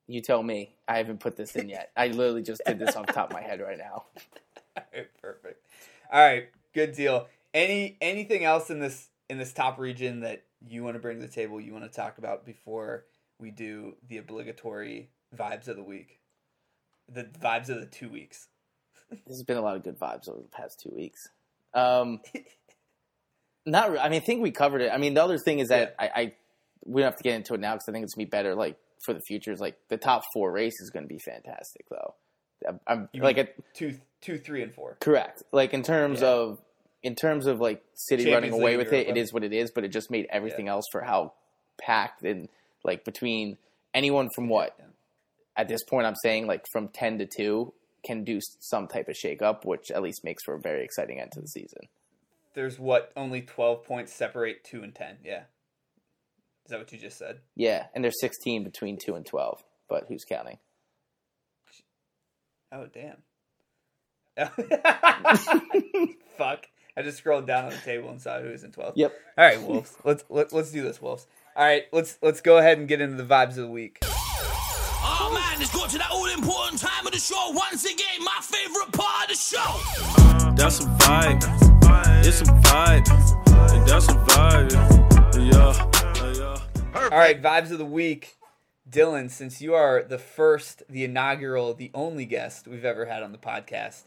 [0.07, 0.75] You tell me.
[0.89, 1.91] I haven't put this in yet.
[1.97, 4.05] I literally just did this off top of my head right now.
[4.77, 5.65] All right, perfect.
[6.13, 7.29] All right, good deal.
[7.53, 11.27] Any anything else in this in this top region that you want to bring to
[11.27, 11.61] the table?
[11.61, 13.05] You want to talk about before
[13.39, 16.21] we do the obligatory vibes of the week,
[17.09, 18.49] the vibes of the two weeks.
[19.27, 21.29] There's been a lot of good vibes over the past two weeks.
[21.75, 22.21] Um,
[23.67, 23.91] not.
[23.99, 24.93] I mean, I think we covered it.
[24.93, 26.33] I mean, the other thing is that I, I
[26.85, 28.55] we don't have to get into it now because I think it's gonna be better.
[28.55, 32.15] Like for the future, is like the top four race is gonna be fantastic though.
[32.69, 34.99] I'm, I'm like it, two, two, three, and four.
[35.01, 35.43] correct.
[35.51, 36.29] Like in terms Yeah.
[36.29, 36.61] of
[37.03, 39.53] in terms of like City Champions running away League with it, it is what it
[39.53, 39.71] is.
[39.75, 41.33] But it just made everything else for how
[41.81, 42.49] packed and
[42.85, 43.57] like between
[43.95, 44.79] anyone from what
[45.57, 47.73] at this point I'm saying like from ten to two
[48.05, 51.33] can do some type of shakeup, which at least makes for a very exciting end
[51.33, 51.83] to the season.
[52.55, 55.19] There's what only 12 points separate 2 and 10.
[55.25, 55.43] Yeah.
[56.65, 57.41] Is that what you just said?
[57.57, 60.59] Yeah, and there's 16 between two and 12, but who's counting?
[62.73, 63.17] Oh damn.
[66.39, 66.67] Fuck.
[66.97, 68.93] I just scrolled down on the table and saw who was in 12th.
[68.97, 69.12] Yep.
[69.38, 69.97] All right, Wolves.
[70.05, 71.26] Let's let, let's do this, Wolves.
[71.57, 73.99] All right, let's let's go ahead and get into the vibes of the week.
[74.03, 77.51] Oh man, it's got to that all important time of the show.
[77.51, 80.55] Once again, my favorite part of the show.
[80.57, 82.26] That's a vibe.
[82.26, 83.09] It's a vibe.
[83.72, 84.72] And that's a vibe.
[85.53, 85.91] Yeah.
[86.32, 87.01] Yeah.
[87.03, 88.36] All right, vibes of the week.
[88.88, 93.32] Dylan, since you are the first, the inaugural, the only guest we've ever had on
[93.32, 94.03] the podcast,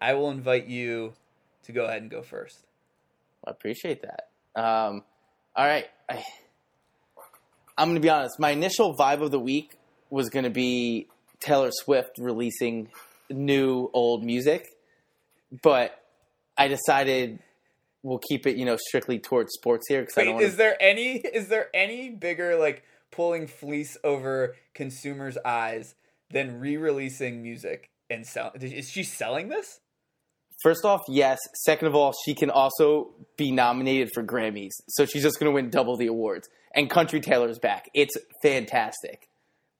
[0.00, 1.12] I will invite you
[1.64, 2.64] to go ahead and go first.
[3.46, 4.28] I appreciate that.
[4.56, 5.02] Um,
[5.56, 5.86] all right.
[6.08, 6.24] I,
[7.76, 8.38] I'm going to be honest.
[8.38, 9.76] My initial vibe of the week
[10.10, 11.08] was going to be
[11.40, 12.88] Taylor Swift releasing
[13.30, 14.68] new old music,
[15.62, 16.00] but
[16.56, 17.40] I decided
[18.02, 20.76] we'll keep it, you know, strictly towards sports here because I don't want is there
[20.80, 25.94] any is there any bigger like pulling fleece over consumers' eyes
[26.30, 28.52] than re-releasing music and sell?
[28.54, 29.80] Is she selling this?
[30.62, 31.38] First off, yes.
[31.54, 35.54] Second of all, she can also be nominated for Grammys, so she's just going to
[35.54, 36.48] win double the awards.
[36.74, 37.88] And Country Taylor's back.
[37.94, 39.28] It's fantastic.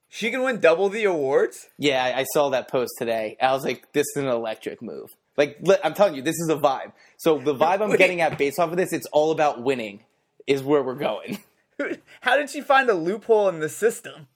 [0.08, 1.66] She can win double the awards.
[1.76, 3.36] Yeah, I, I saw that post today.
[3.42, 5.10] I was like, this is an electric move.
[5.36, 6.92] Like, li- I'm telling you, this is a vibe.
[7.16, 10.04] So the vibe I'm getting at based off of this, it's all about winning,
[10.46, 11.38] is where we're going.
[12.20, 14.28] How did she find a loophole in the system?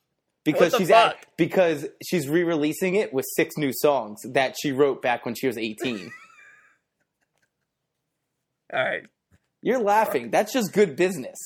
[0.45, 5.25] Because she's at, because she's re-releasing it with six new songs that she wrote back
[5.25, 6.11] when she was 18.
[8.73, 9.05] All right,
[9.63, 10.31] You're laughing.
[10.31, 11.39] That's just good business.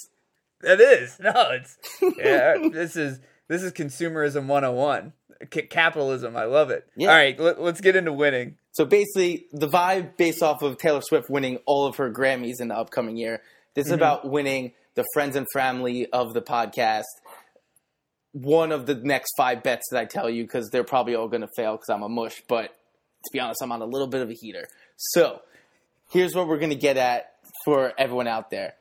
[0.60, 1.32] that is no.
[1.52, 1.76] It's
[2.18, 2.68] yeah.
[2.72, 5.12] this is this is consumerism 101.
[5.52, 6.36] C- capitalism.
[6.36, 6.86] I love it.
[6.96, 7.08] Yeah.
[7.08, 8.56] All right, let, let's get into winning.
[8.72, 12.68] So basically, the vibe based off of Taylor Swift winning all of her Grammys in
[12.68, 13.42] the upcoming year.
[13.74, 13.98] This is mm-hmm.
[14.00, 17.04] about winning the friends and family of the podcast.
[18.32, 21.42] One of the next five bets that I tell you because they're probably all going
[21.42, 22.42] to fail because I'm a mush.
[22.48, 24.66] But to be honest, I'm on a little bit of a heater.
[24.96, 25.40] So
[26.12, 27.32] here's what we're going to get at
[27.64, 28.74] for everyone out there.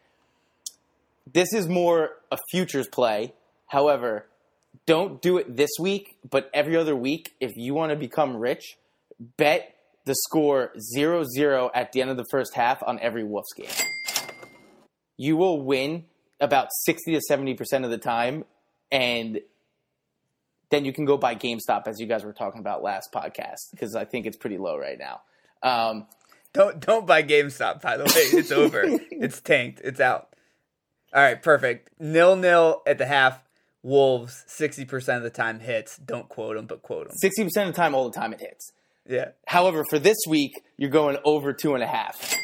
[1.32, 3.34] This is more a futures play.
[3.68, 4.26] However,
[4.86, 8.78] don't do it this week, but every other week, if you want to become rich,
[9.38, 9.76] bet
[10.06, 13.70] the score 0 0 at the end of the first half on every Wolves game.
[15.18, 16.06] You will win
[16.40, 18.44] about 60 to 70% of the time,
[18.92, 19.40] and
[20.72, 23.96] then you can go buy GameStop, as you guys were talking about last podcast, because
[23.96, 25.22] I think it's pretty low right now.
[25.64, 26.08] Um,
[26.54, 27.82] Don't don't buy GameStop.
[27.82, 28.84] By the way, it's over.
[29.12, 29.82] it's tanked.
[29.84, 30.36] It's out.
[31.14, 31.90] All right, perfect.
[32.00, 33.42] Nil nil at the half.
[33.84, 35.98] Wolves sixty percent of the time hits.
[35.98, 37.18] Don't quote them, but quote them.
[37.24, 38.74] 60% of the time, all the time, it hits.
[39.08, 39.30] Yeah.
[39.48, 42.36] However, for this week, you're going over two and a half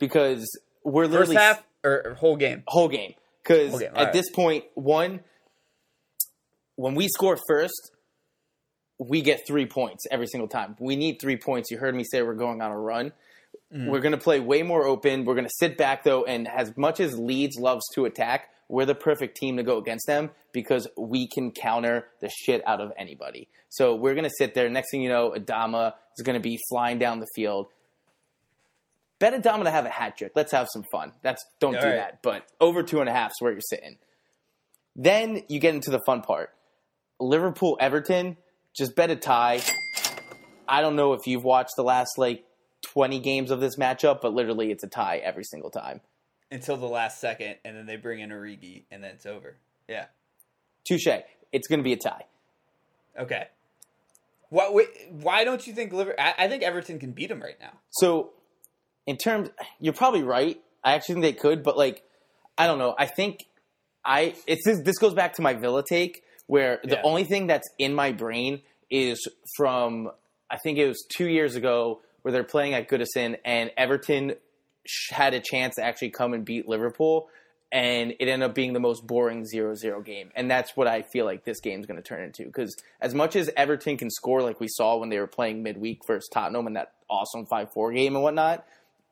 [0.00, 0.44] because
[0.82, 2.64] we're First literally half or, or whole game.
[2.66, 3.14] whole game.
[3.42, 4.12] Because at alright.
[4.12, 5.20] this point, one,
[6.74, 7.91] when we score first,
[9.08, 10.76] we get three points every single time.
[10.78, 11.70] We need three points.
[11.70, 13.12] You heard me say we're going on a run.
[13.74, 13.88] Mm.
[13.88, 15.24] We're going to play way more open.
[15.24, 18.86] We're going to sit back though, and as much as Leeds loves to attack, we're
[18.86, 22.92] the perfect team to go against them because we can counter the shit out of
[22.96, 23.48] anybody.
[23.68, 24.68] So we're going to sit there.
[24.70, 27.66] Next thing you know, Adama is going to be flying down the field.
[29.18, 30.32] Bet Adama to have a hat trick.
[30.34, 31.12] Let's have some fun.
[31.22, 31.96] That's don't do All right.
[31.96, 32.22] that.
[32.22, 33.98] But over two and a half is where you're sitting.
[34.96, 36.50] Then you get into the fun part.
[37.20, 38.36] Liverpool Everton,
[38.74, 39.60] just bet a tie.
[40.68, 42.44] I don't know if you've watched the last like
[42.82, 46.00] 20 games of this matchup, but literally it's a tie every single time.
[46.50, 49.56] Until the last second, and then they bring in Origi, and then it's over.
[49.88, 50.06] Yeah.
[50.84, 51.08] Touche.
[51.50, 52.26] It's going to be a tie.
[53.18, 53.46] Okay.
[54.50, 54.86] Why?
[55.10, 56.14] Why don't you think Liver?
[56.18, 57.72] I, I think Everton can beat them right now.
[57.90, 58.32] So,
[59.06, 59.48] in terms,
[59.80, 60.60] you're probably right.
[60.84, 62.02] I actually think they could, but like,
[62.58, 62.94] I don't know.
[62.98, 63.46] I think
[64.04, 67.02] I it's this, this goes back to my Villa take, where the Yeah.
[67.04, 69.26] only thing that's in my brain is
[69.56, 70.10] from
[70.50, 74.34] I think it was two years ago where they're playing at Goodison and Everton
[74.86, 77.28] sh- had a chance to actually come and beat Liverpool.
[77.74, 81.24] And it ended up being the most boring 0-0 game, and that's what I feel
[81.24, 82.44] like this game's going to turn into.
[82.44, 86.00] Because as much as Everton can score, like we saw when they were playing midweek
[86.06, 88.66] versus Tottenham in that awesome five-four game and whatnot,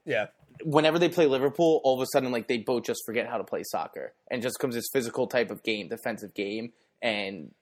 [0.05, 0.27] Yeah.
[0.63, 3.45] whenever they play Liverpool, all of a sudden like they both just forget how to
[3.45, 7.53] play soccer and just comes this physical type of game, defensive game, and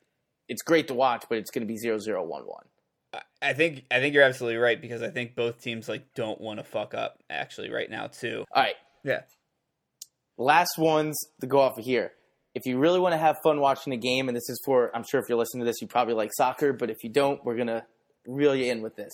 [0.49, 2.43] it's great to watch, but it's going to be 0-0, 1-1.
[3.41, 6.59] I think I think you're absolutely right because I think both teams like don't want
[6.61, 8.45] to fuck up actually right now too.
[8.53, 9.21] All right, Yeah.
[10.37, 12.13] last ones to go off of here.
[12.55, 15.05] If you really want to have fun watching a game, and this is for, I'm
[15.09, 17.55] sure if you're listening to this, you probably like soccer, but if you don't, we're
[17.55, 17.85] going to
[18.27, 19.13] reel you in with this.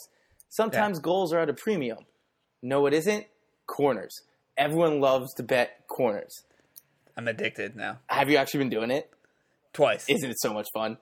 [0.49, 1.99] Sometimes goals are at a premium.
[2.63, 3.27] No, it isn't.
[3.67, 4.23] Corners.
[4.57, 6.33] Everyone loves to bet corners.
[7.17, 7.99] I'm addicted now.
[8.07, 9.11] Have you actually been doing it?
[9.75, 10.09] Twice.
[10.09, 10.97] Isn't it so much fun?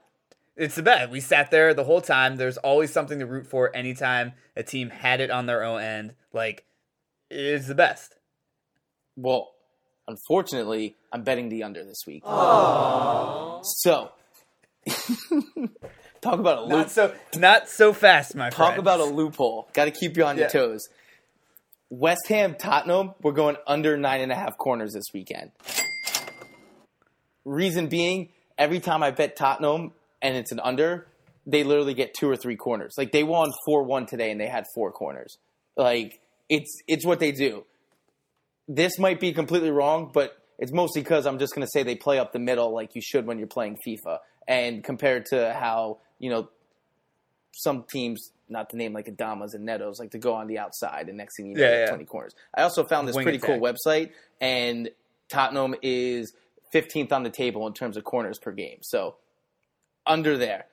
[0.57, 1.11] It's the best.
[1.11, 2.37] We sat there the whole time.
[2.37, 6.15] There's always something to root for anytime a team had it on their own end.
[6.33, 6.65] Like,
[7.31, 8.17] it's the best.
[9.17, 9.53] Well,
[10.09, 12.25] unfortunately, I'm betting the under this week.
[12.25, 14.13] So,
[16.21, 16.71] talk about a loop.
[16.71, 18.71] Not so not so fast, my friend.
[18.71, 19.69] Talk about a loophole.
[19.73, 20.89] Got to keep you on your toes.
[21.89, 25.51] West Ham, Tottenham, we're going under nine and a half corners this weekend.
[27.45, 31.07] Reason being, every time I bet Tottenham and it's an under,
[31.47, 32.95] they literally get two or three corners.
[32.97, 35.39] Like they won four one today and they had four corners.
[35.77, 37.65] Like it's it's what they do.
[38.69, 41.97] This might be completely wrong, but it's mostly because I'm just going to say they
[41.97, 44.19] play up the middle like you should when you're playing FIFA.
[44.47, 46.49] And compared to how you know
[47.55, 51.09] some teams, not to name like Adamas and Netos, like to go on the outside,
[51.09, 51.89] and next thing you know, Yeah, yeah.
[51.89, 52.35] 20 corners.
[52.55, 54.91] I also found this Wing pretty cool website, and
[55.29, 56.33] Tottenham is
[56.73, 58.79] 15th on the table in terms of corners per game.
[58.83, 59.17] So
[60.07, 60.67] under there,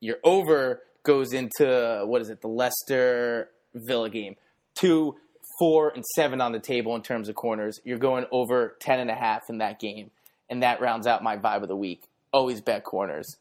[0.00, 4.36] your over goes into what is it, the Leicester Villa game,
[4.74, 5.16] two,
[5.58, 7.80] four, and seven on the table in terms of corners.
[7.84, 10.10] You're going over 10 and a half in that game,
[10.48, 12.08] and that rounds out my vibe of the week.
[12.32, 13.36] Always bet corners.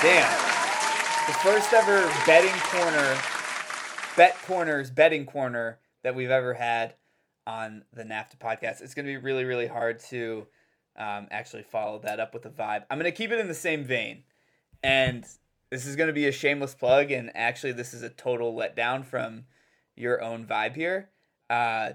[0.00, 0.30] Damn.
[1.26, 3.16] The first ever betting corner,
[4.16, 6.94] bet corners, betting corner that we've ever had
[7.46, 8.80] on the NAFTA podcast.
[8.80, 10.46] It's going to be really, really hard to
[10.96, 12.84] um, actually follow that up with a vibe.
[12.90, 14.24] I'm going to keep it in the same vein.
[14.82, 15.24] And
[15.70, 17.10] this is going to be a shameless plug.
[17.10, 19.44] And actually, this is a total letdown from
[19.96, 21.10] your own vibe here.
[21.50, 21.90] Uh,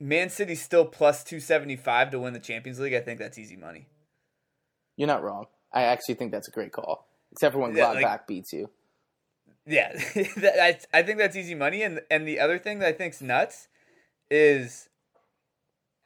[0.00, 2.94] Man City's still plus 275 to win the Champions League.
[2.94, 3.86] I think that's easy money.
[4.96, 5.46] You're not wrong.
[5.72, 8.70] I actually think that's a great call, except for when Yeah, Gladbach like- beats you.
[9.66, 11.82] Yeah, I, I think that's easy money.
[11.82, 13.68] And and the other thing that I think's nuts
[14.30, 14.88] is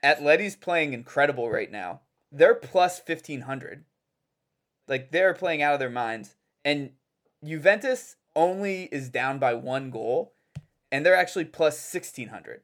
[0.05, 2.01] Atleti's playing incredible right now.
[2.31, 3.85] They're plus fifteen hundred.
[4.89, 6.37] Like they're playing out of their minds.
[6.65, 6.93] And
[7.45, 10.35] Juventus only is down by one goal,
[10.91, 12.63] and they're actually plus sixteen hundred.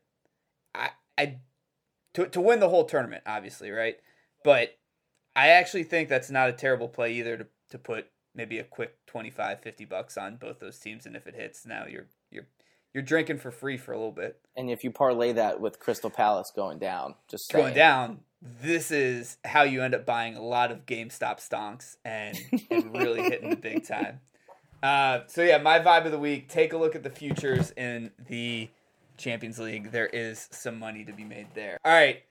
[0.74, 1.38] I I
[2.14, 3.96] to to win the whole tournament, obviously, right?
[4.44, 4.78] But
[5.36, 8.94] I actually think that's not a terrible play either to, to put maybe a quick
[9.06, 12.06] 25 50 bucks on both those teams and if it hits now you're
[12.94, 16.10] you're drinking for free for a little bit And if you parlay that with Crystal
[16.10, 20.70] Palace going down, just going down this is how you end up buying a lot
[20.70, 22.38] of GameStop stonks and,
[22.70, 24.20] and really hitting the big time.
[24.80, 26.48] Uh, so yeah, my vibe of the week.
[26.48, 28.68] Take a look at the futures in the
[29.16, 29.90] Champions League.
[29.90, 31.78] There is some money to be made there.
[31.84, 32.22] All right,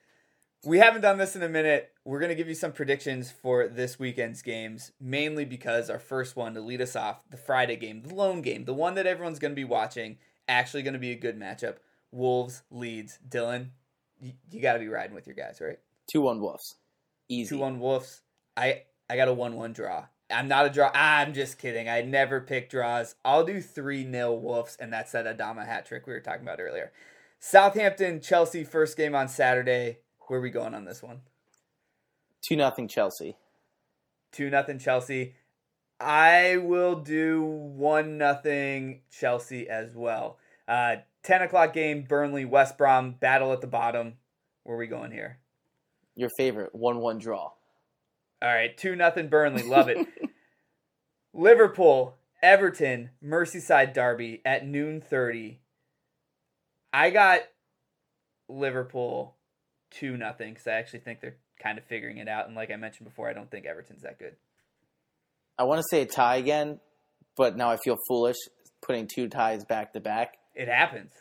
[0.64, 1.92] we haven't done this in a minute.
[2.06, 6.54] We're gonna give you some predictions for this weekend's games, mainly because our first one
[6.54, 9.54] to lead us off, the Friday game, the lone game, the one that everyone's gonna
[9.54, 10.18] be watching,
[10.48, 11.78] actually gonna be a good matchup.
[12.12, 13.20] Wolves Leeds.
[13.28, 13.70] Dylan,
[14.20, 15.80] you, you got to be riding with your guys, right?
[16.12, 16.76] Two one Wolves,
[17.30, 17.56] easy.
[17.56, 18.22] Two one Wolves.
[18.56, 20.06] I I got a one one draw.
[20.30, 20.92] I'm not a draw.
[20.94, 21.88] I'm just kidding.
[21.88, 23.16] I never pick draws.
[23.24, 26.60] I'll do three nil Wolves, and that's that Adama hat trick we were talking about
[26.60, 26.92] earlier.
[27.40, 30.00] Southampton Chelsea first game on Saturday.
[30.28, 31.22] Where are we going on this one?
[32.42, 33.38] Two nothing Chelsea.
[34.32, 35.36] Two nothing Chelsea.
[36.00, 40.38] I will do one nothing Chelsea as well.
[40.68, 42.04] Uh, Ten o'clock game.
[42.04, 44.14] Burnley West Brom battle at the bottom.
[44.64, 45.40] Where are we going here?
[46.16, 47.52] Your favorite one one draw.
[48.42, 49.64] All right, two nothing Burnley.
[49.64, 50.08] Love it.
[51.34, 55.60] Liverpool, Everton, Merseyside Derby at noon thirty.
[56.94, 57.42] I got
[58.48, 59.36] Liverpool
[59.92, 62.48] two nothing because I actually think they're kind of figuring it out.
[62.48, 64.38] And like I mentioned before, I don't think Everton's that good.
[65.58, 66.80] I want to say a tie again,
[67.36, 68.38] but now I feel foolish
[68.82, 70.38] putting two ties back to back.
[70.56, 71.12] It happens.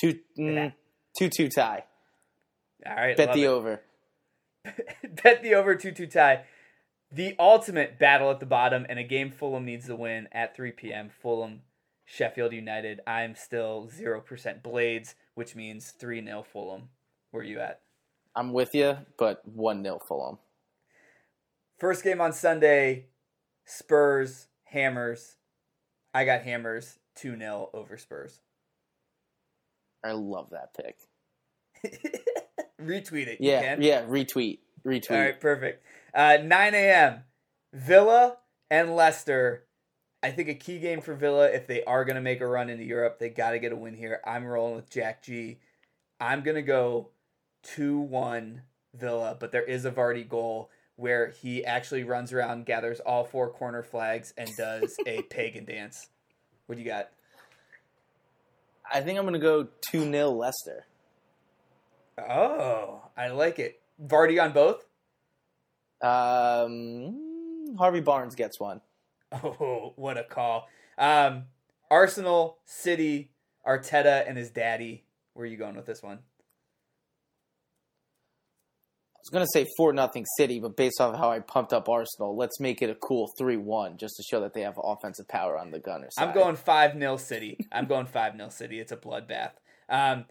[0.00, 0.72] Two mm,
[1.18, 1.84] two two tie.
[2.84, 3.48] All right, Bet the it.
[3.48, 3.82] over.
[5.22, 6.44] Bet the over two two tie.
[7.10, 10.72] The ultimate battle at the bottom and a game Fulham needs to win at 3
[10.72, 11.08] p.m.
[11.22, 11.62] Fulham,
[12.04, 13.00] Sheffield United.
[13.06, 16.88] I'm still 0% Blades, which means 3 0 Fulham.
[17.30, 17.80] Where are you at?
[18.34, 20.38] I'm with you, but one 0 Fulham.
[21.78, 23.06] First game on Sunday
[23.64, 25.36] Spurs, Hammers.
[26.14, 28.40] I got Hammers 2 0 over Spurs.
[30.04, 30.96] I love that pick.
[32.80, 33.40] Retweet it.
[33.40, 33.82] you Yeah, can.
[33.82, 34.02] yeah.
[34.04, 35.10] Retweet, retweet.
[35.10, 35.84] All right, perfect.
[36.14, 37.24] Uh, 9 a.m.
[37.72, 38.38] Villa
[38.70, 39.64] and Leicester.
[40.22, 42.70] I think a key game for Villa if they are going to make a run
[42.70, 44.20] into Europe, they got to get a win here.
[44.24, 45.58] I'm rolling with Jack G.
[46.20, 47.10] I'm going to go
[47.64, 48.62] 2 1
[48.94, 53.50] Villa, but there is a Vardy goal where he actually runs around, gathers all four
[53.50, 56.08] corner flags, and does a pagan dance.
[56.66, 57.10] What do you got?
[58.90, 60.86] I think I'm going to go 2 0 Leicester.
[62.18, 63.80] Oh, I like it.
[64.02, 64.86] Vardy on both?
[66.02, 68.80] Um, Harvey Barnes gets one.
[69.32, 70.68] Oh, what a call.
[70.96, 71.44] Um,
[71.90, 73.30] Arsenal, City,
[73.66, 75.04] Arteta, and his daddy.
[75.34, 76.20] Where are you going with this one?
[79.26, 81.88] I was going to say 4 nothing City, but based off how I pumped up
[81.88, 85.26] Arsenal, let's make it a cool 3 1 just to show that they have offensive
[85.26, 86.28] power on the gunner side.
[86.28, 87.66] I'm going 5 0 City.
[87.72, 88.78] I'm going 5 0 City.
[88.78, 89.52] It's a bloodbath.
[89.88, 90.26] Um,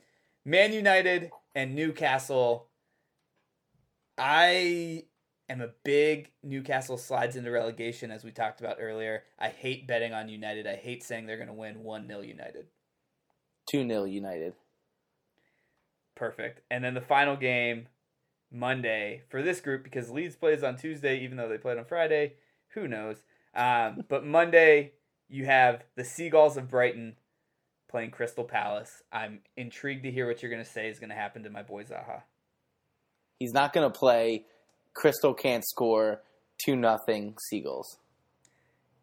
[0.45, 2.69] Man United and Newcastle.
[4.17, 5.03] I
[5.49, 9.23] am a big Newcastle slides into relegation, as we talked about earlier.
[9.37, 10.67] I hate betting on United.
[10.67, 12.67] I hate saying they're going to win 1 0 United.
[13.71, 14.53] 2 0 United.
[16.15, 16.61] Perfect.
[16.71, 17.87] And then the final game,
[18.55, 22.33] Monday, for this group, because Leeds plays on Tuesday, even though they played on Friday.
[22.69, 23.17] Who knows?
[23.53, 24.93] Um, but Monday,
[25.27, 27.15] you have the Seagulls of Brighton
[27.89, 29.03] playing Crystal Palace.
[29.11, 31.63] I'm intrigued to hear what you're going to say is going to happen to my
[31.63, 32.21] boy Zaha.
[33.39, 34.45] He's not going to play.
[34.93, 36.21] Crystal can't score.
[36.65, 37.97] 2 nothing Seagulls.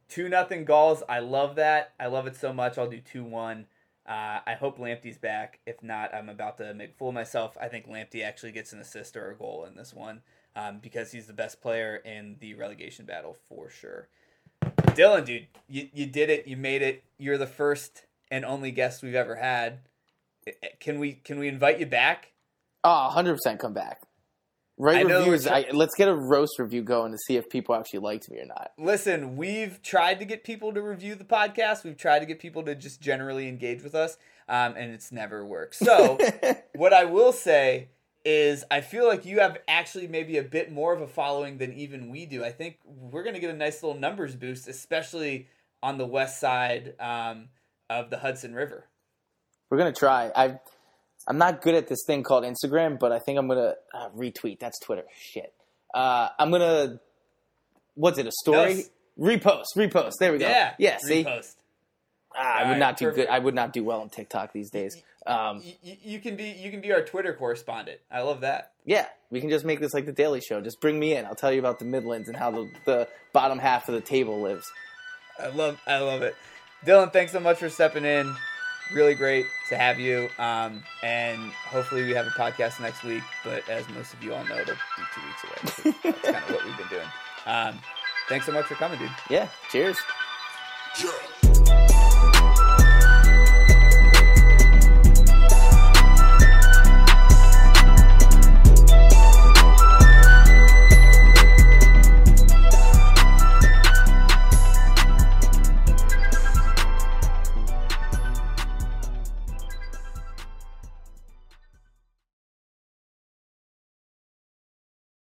[0.08, 1.02] 2 nothing Gulls.
[1.08, 1.92] I love that.
[2.00, 2.78] I love it so much.
[2.78, 3.66] I'll do 2 1.
[4.06, 5.60] Uh, I hope Lamptey's back.
[5.64, 7.56] If not, I'm about to make fool of myself.
[7.60, 10.22] I think Lamptey actually gets an assist or a goal in this one
[10.56, 14.08] um, because he's the best player in the relegation battle for sure.
[14.62, 16.46] Dylan, dude, you, you did it.
[16.46, 17.04] You made it.
[17.18, 19.78] You're the first and only guest we've ever had.
[20.80, 22.32] Can we can we invite you back?
[22.82, 24.02] Oh, 100% come back.
[24.78, 25.46] Write I reviews.
[25.46, 28.46] I, let's get a roast review going to see if people actually liked me or
[28.46, 28.72] not.
[28.78, 31.84] Listen, we've tried to get people to review the podcast.
[31.84, 34.16] We've tried to get people to just generally engage with us,
[34.48, 35.74] um, and it's never worked.
[35.74, 36.18] So,
[36.74, 37.88] what I will say
[38.24, 41.72] is, I feel like you have actually maybe a bit more of a following than
[41.74, 42.42] even we do.
[42.44, 45.48] I think we're going to get a nice little numbers boost, especially
[45.82, 47.48] on the west side um,
[47.90, 48.86] of the Hudson River.
[49.70, 50.30] We're gonna try.
[50.36, 50.60] I
[51.28, 54.58] I'm not good at this thing called Instagram, but I think I'm gonna uh, retweet.
[54.58, 55.04] That's Twitter.
[55.16, 55.52] Shit.
[55.94, 57.00] Uh, I'm gonna.
[57.94, 58.26] What's it?
[58.26, 58.84] A story?
[59.16, 59.64] No, repost.
[59.76, 60.12] Repost.
[60.18, 60.48] There we go.
[60.48, 60.96] Yeah, Yeah.
[60.98, 61.54] See, repost.
[62.34, 63.28] Ah, I would Alright, not do perfect.
[63.28, 63.32] good.
[63.34, 64.96] I would not do well on TikTok these days.
[65.26, 68.00] Um, Y- y- you can be you can be our Twitter correspondent.
[68.10, 68.72] I love that.
[68.86, 70.60] yeah, we can just make this like the Daily Show.
[70.62, 71.26] Just bring me in.
[71.26, 74.40] I'll tell you about the Midlands and how the, the bottom half of the table
[74.40, 74.64] lives.
[75.38, 76.34] I love I love it.
[76.86, 78.34] Dylan, thanks so much for stepping in.
[78.92, 80.28] Really great to have you.
[80.38, 83.22] Um, and hopefully we have a podcast next week.
[83.44, 85.92] But as most of you all know, it'll be two weeks away.
[85.92, 87.08] So that's kind of what we've been doing.
[87.46, 87.78] Um,
[88.28, 89.10] thanks so much for coming, dude.
[89.30, 89.48] Yeah.
[89.70, 89.96] Cheers.
[91.02, 91.10] Yeah.